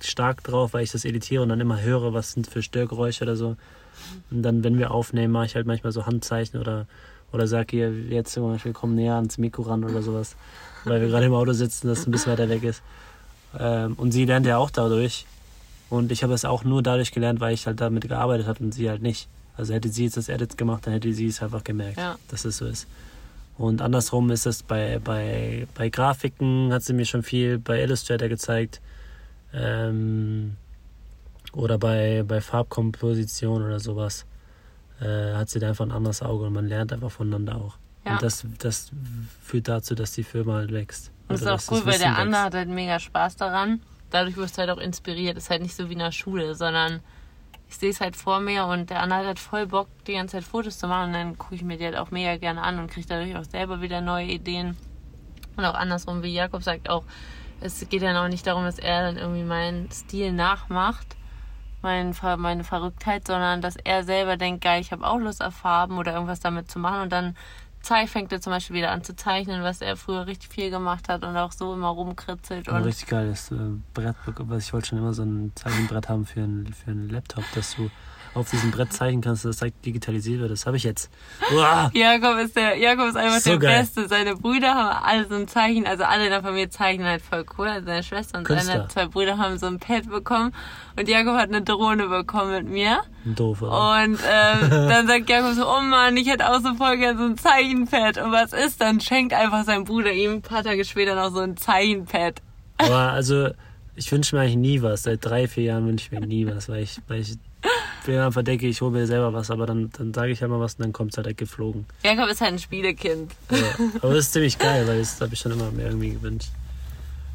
[0.00, 3.36] stark drauf, weil ich das editiere und dann immer höre, was sind für Störgeräusche oder
[3.36, 3.56] so.
[4.30, 6.86] Und dann, wenn wir aufnehmen, mache ich halt manchmal so Handzeichen oder,
[7.32, 10.36] oder sage ihr jetzt zum Beispiel, komm näher ans Mikro ran oder sowas.
[10.84, 12.82] Weil wir gerade im Auto sitzen, das ein bisschen weiter weg ist.
[13.58, 15.26] Ähm, und sie lernt ja auch dadurch.
[15.88, 18.72] Und ich habe es auch nur dadurch gelernt, weil ich halt damit gearbeitet habe und
[18.72, 19.28] sie halt nicht.
[19.60, 22.16] Also hätte sie jetzt das Edit gemacht, dann hätte sie es einfach gemerkt, Ja.
[22.28, 22.86] dass es so ist.
[23.58, 28.28] Und andersrum ist es bei, bei, bei Grafiken, hat sie mir schon viel bei Illustrator
[28.28, 28.80] gezeigt.
[29.52, 30.56] Ähm,
[31.52, 34.24] oder bei, bei Farbkomposition oder sowas.
[35.00, 37.76] Äh, hat sie da einfach ein anderes Auge und man lernt einfach voneinander auch.
[38.04, 38.12] Ja.
[38.12, 38.90] Und das, das
[39.42, 41.10] führt dazu, dass die Firma halt wächst.
[41.28, 42.44] Und das ist auch cool, weil der andere wächst.
[42.46, 43.80] hat halt mega Spaß daran.
[44.10, 45.36] Dadurch wirst du halt auch inspiriert.
[45.36, 47.00] Ist halt nicht so wie in der Schule, sondern
[47.70, 50.44] ich sehe es halt vor mir und der andere hat voll Bock, die ganze Zeit
[50.44, 52.90] Fotos zu machen und dann gucke ich mir die halt auch mega gerne an und
[52.90, 54.76] kriege dadurch auch selber wieder neue Ideen.
[55.56, 57.04] Und auch andersrum, wie Jakob sagt, auch,
[57.60, 61.16] es geht dann auch nicht darum, dass er dann irgendwie meinen Stil nachmacht,
[61.80, 65.96] mein, meine Verrücktheit, sondern dass er selber denkt, geil, ich habe auch Lust auf Farben
[65.96, 67.36] oder irgendwas damit zu machen und dann
[67.82, 71.08] zei- fängt er zum Beispiel wieder an zu zeichnen, was er früher richtig viel gemacht
[71.08, 73.56] hat und auch so immer rumkritzelt ein und richtig geiles äh,
[73.94, 77.44] Brett, was ich wollte schon immer so ein Zeichenbrett haben für einen für einen Laptop,
[77.54, 77.90] dass du
[78.34, 80.50] auf diesem Brett zeichnen kannst, das direkt digitalisiert wird.
[80.52, 81.10] Das habe ich jetzt.
[81.52, 81.90] Uah!
[81.94, 83.80] Jakob ist der, Jakob ist einfach So der geil.
[83.80, 84.08] Beste.
[84.08, 87.44] Seine Brüder haben alle so ein Zeichen, also alle in der Familie zeichnen halt voll
[87.58, 87.66] cool.
[87.68, 88.72] Also seine Schwester und Künstler.
[88.72, 90.54] seine zwei Brüder haben so ein Pad bekommen
[90.96, 93.00] und Jakob hat eine Drohne bekommen mit mir.
[93.24, 93.72] Doof, oder?
[94.04, 97.24] Und ähm, dann sagt Jakob so, oh Mann, ich hätte auch so voll gern so
[97.24, 98.18] ein Zeichenpad.
[98.18, 98.80] Und was ist?
[98.80, 102.40] Dann schenkt einfach sein Bruder ihm ein paar Tage später noch so ein Zeichenpad.
[102.78, 103.48] Aber also,
[103.96, 105.02] ich wünsche mir eigentlich nie was.
[105.02, 107.36] Seit drei, vier Jahren wünsche ich mir nie was, weil ich, weil ich
[108.18, 110.74] einfach denke, ich hole mir selber was, aber dann, dann sage ich halt mal was
[110.74, 111.84] und dann kommt es halt geflogen.
[112.04, 113.32] Jakob ist halt ein Spielekind.
[113.50, 113.58] Ja.
[114.02, 116.50] Aber das ist ziemlich geil, weil das habe ich schon immer mir irgendwie gewünscht.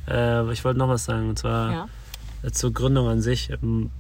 [0.08, 1.88] Äh, ich wollte noch was sagen, und zwar Ja.
[2.44, 3.50] äh, zur Gründung an sich.
[3.52, 3.92] Ähm,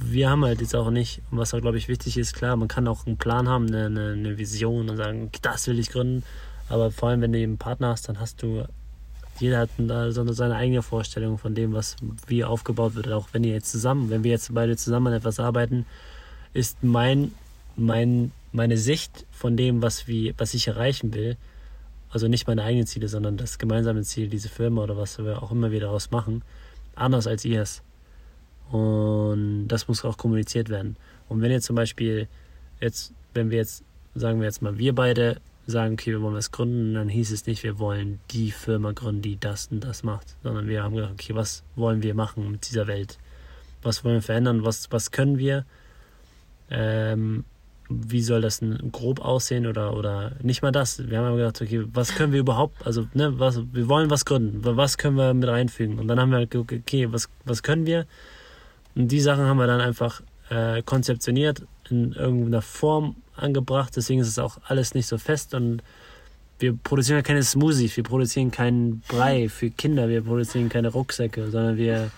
[0.00, 2.66] Wir haben halt jetzt auch nicht, und was auch, glaube ich, wichtig ist, klar, man
[2.68, 6.24] kann auch einen Plan haben, eine, eine, eine Vision und sagen, das will ich gründen.
[6.68, 8.64] Aber vor allem, wenn du eben einen Partner hast, dann hast du,
[9.38, 13.10] jeder hat da so seine eigene Vorstellung von dem, was wie aufgebaut wird.
[13.12, 15.86] Auch wenn ihr jetzt zusammen, wenn wir jetzt beide zusammen an etwas arbeiten,
[16.54, 17.32] ist mein,
[17.76, 21.36] mein, meine Sicht von dem, was, wie, was ich erreichen will,
[22.10, 25.50] also nicht meine eigenen Ziele, sondern das gemeinsame Ziel, diese Firma oder was wir auch
[25.50, 26.42] immer wir daraus machen,
[26.94, 27.82] anders als ihr es.
[28.70, 30.96] Und das muss auch kommuniziert werden.
[31.28, 32.28] Und wenn jetzt zum Beispiel
[32.80, 33.82] jetzt, wenn wir jetzt,
[34.14, 37.46] sagen wir jetzt mal, wir beide sagen, okay, wir wollen was gründen, dann hieß es
[37.46, 41.14] nicht, wir wollen die Firma gründen, die das und das macht, sondern wir haben gedacht,
[41.14, 43.18] okay, was wollen wir machen mit dieser Welt?
[43.82, 44.64] Was wollen wir verändern?
[44.64, 45.64] Was, was können wir?
[46.70, 47.44] Ähm,
[47.88, 51.06] wie soll das denn grob aussehen oder, oder nicht mal das?
[51.08, 54.24] Wir haben aber gedacht, okay, was können wir überhaupt, also, ne, was, wir wollen was
[54.24, 55.98] gründen, was können wir mit reinfügen?
[55.98, 58.06] Und dann haben wir halt geguckt, okay, was, was können wir?
[58.94, 63.94] Und die Sachen haben wir dann einfach äh, konzeptioniert, in irgendeiner Form angebracht.
[63.96, 65.82] Deswegen ist es auch alles nicht so fest und
[66.58, 71.50] wir produzieren ja keine Smoothies, wir produzieren keinen Brei für Kinder, wir produzieren keine Rucksäcke,
[71.50, 72.10] sondern wir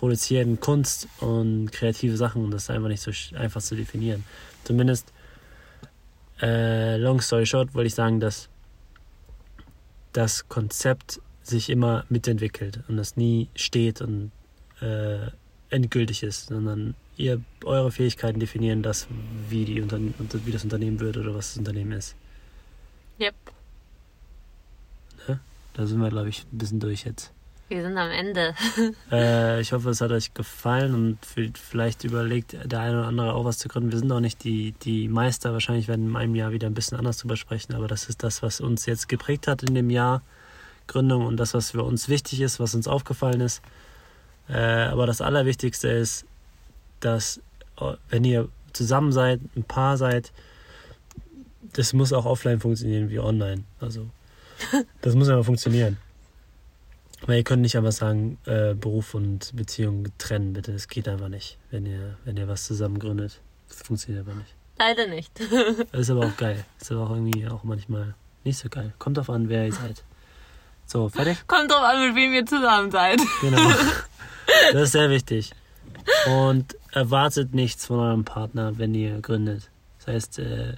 [0.00, 4.24] produzieren Kunst und kreative Sachen und das ist einfach nicht so einfach zu definieren.
[4.64, 5.12] Zumindest,
[6.40, 8.48] äh, long story short, wollte ich sagen, dass
[10.14, 14.32] das Konzept sich immer mitentwickelt und das nie steht und
[14.80, 15.26] äh,
[15.68, 19.06] endgültig ist, sondern ihr eure Fähigkeiten definieren das,
[19.50, 22.16] wie, die Unterne unter- wie das Unternehmen wird oder was das Unternehmen ist.
[23.20, 23.34] Yep.
[25.74, 27.32] Da sind wir, glaube ich, ein bisschen durch jetzt.
[27.70, 28.54] Wir sind am Ende.
[29.12, 31.18] Äh, ich hoffe, es hat euch gefallen und
[31.56, 33.92] vielleicht überlegt der eine oder andere auch was zu gründen.
[33.92, 35.52] Wir sind auch nicht die, die Meister.
[35.52, 38.42] Wahrscheinlich werden in einem Jahr wieder ein bisschen anders drüber sprechen, aber das ist das,
[38.42, 40.22] was uns jetzt geprägt hat in dem Jahr
[40.88, 43.62] Gründung und das, was für uns wichtig ist, was uns aufgefallen ist.
[44.48, 46.24] Äh, aber das Allerwichtigste ist,
[46.98, 47.40] dass
[47.80, 50.32] äh, wenn ihr zusammen seid, ein Paar seid,
[51.72, 53.62] das muss auch offline funktionieren wie online.
[53.78, 54.10] Also
[55.02, 55.98] das muss einfach funktionieren.
[57.26, 60.72] Weil ihr könnt nicht einfach sagen, äh, Beruf und Beziehung trennen, bitte.
[60.72, 63.40] Das geht einfach nicht, wenn ihr, wenn ihr was zusammen gründet.
[63.68, 64.54] Das funktioniert einfach nicht.
[64.78, 65.30] Leider nicht.
[65.92, 66.64] Das ist aber auch geil.
[66.78, 68.14] Das ist aber auch irgendwie auch manchmal
[68.44, 68.94] nicht so geil.
[68.98, 70.02] Kommt drauf an, wer ihr seid.
[70.86, 71.46] So, fertig?
[71.46, 73.20] Kommt drauf an, mit wem ihr zusammen seid.
[73.40, 73.70] Genau.
[74.72, 75.52] Das ist sehr wichtig.
[76.26, 79.70] Und erwartet nichts von eurem Partner, wenn ihr gründet.
[79.98, 80.74] Das heißt, äh,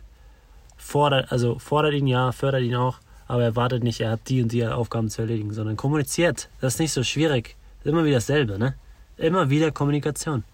[0.77, 2.99] fordert, also fordert ihn ja, fördert ihn auch,
[3.33, 6.51] aber erwartet nicht, er hat die und die Aufgaben zu erledigen, sondern kommuniziert.
[6.61, 7.57] Das ist nicht so schwierig.
[7.83, 8.75] Immer wieder dasselbe, ne?
[9.17, 10.45] Immer wieder Kommunikation.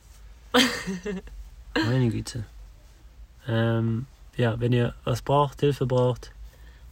[1.75, 2.45] Meine Güte.
[3.49, 4.07] Ähm,
[4.37, 6.31] ja, wenn ihr was braucht, Hilfe braucht,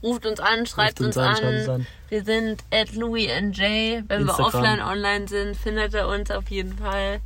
[0.02, 1.36] Ruft uns an, schreibt ruft uns, an.
[1.36, 1.86] schreibt uns an.
[2.08, 4.02] Wir sind at Louis and Jay.
[4.08, 4.44] Wenn wir Instagram.
[4.44, 7.20] offline online sind, findet ihr uns auf jeden Fall.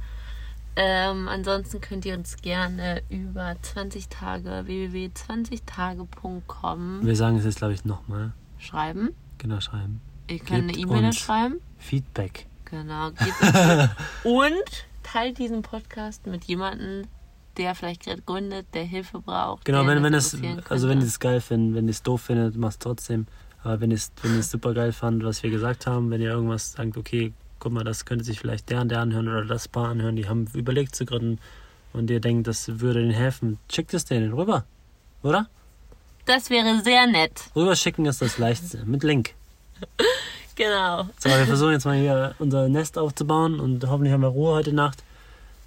[0.77, 7.73] Ähm, ansonsten könnt ihr uns gerne über 20 Tage www.20tage.com Wir sagen es jetzt, glaube
[7.73, 8.35] ich, nochmal.
[8.61, 9.11] Schreiben.
[9.39, 10.01] Genau, schreiben.
[10.29, 11.57] Ihr könnt eine Gebt E-Mail uns schreiben.
[11.79, 12.47] Feedback.
[12.67, 13.09] Genau.
[14.25, 17.07] Und teilt diesen Podcast mit jemandem,
[17.57, 19.65] der vielleicht gerade gründet, der Hilfe braucht.
[19.65, 20.37] Genau, wenn, wenn es,
[20.69, 23.27] also wenn ihr es geil findet, wenn ihr es doof findet, macht es trotzdem.
[23.63, 26.21] Aber wenn ihr es, wenn ihr es super geil fandet, was wir gesagt haben, wenn
[26.21, 29.45] ihr irgendwas sagt, okay, guck mal, das könnte sich vielleicht der und der anhören oder
[29.45, 31.39] das Paar anhören, die haben überlegt zu gründen
[31.93, 34.65] und ihr denkt, das würde denen helfen, schickt es denen rüber.
[35.23, 35.49] Oder?
[36.27, 37.33] Das wäre sehr nett.
[37.57, 38.85] Rüber schicken ist das Leichteste.
[38.85, 39.35] Mit Link.
[40.57, 41.09] Genau.
[41.19, 44.75] So, wir versuchen jetzt mal hier unser Nest aufzubauen und hoffentlich haben wir Ruhe heute
[44.75, 45.03] Nacht.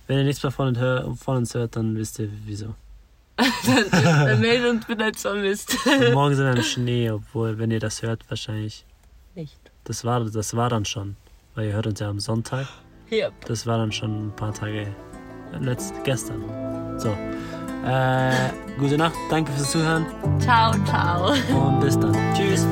[0.06, 2.76] Wenn ihr nichts mehr von, uns hör- von uns hört, dann wisst ihr wieso.
[3.38, 5.76] dann, dann meldet uns bitte als vermisst.
[5.88, 8.86] Und morgen sind wir im Schnee, obwohl, wenn ihr das hört, wahrscheinlich.
[9.34, 9.58] Nicht.
[9.86, 11.16] Das war, das war dann schon.
[11.56, 12.68] Weil ihr hört uns ja am Sonntag.
[13.10, 13.30] Ja.
[13.48, 14.94] Das war dann schon ein paar Tage
[15.60, 16.44] letzt, gestern.
[17.00, 17.18] So.
[17.86, 20.06] Äh, gute Nacht, danke fürs Zuhören
[20.40, 21.34] Ciao, ciao.
[21.54, 22.16] und bis dann.
[22.34, 22.66] Tschüss.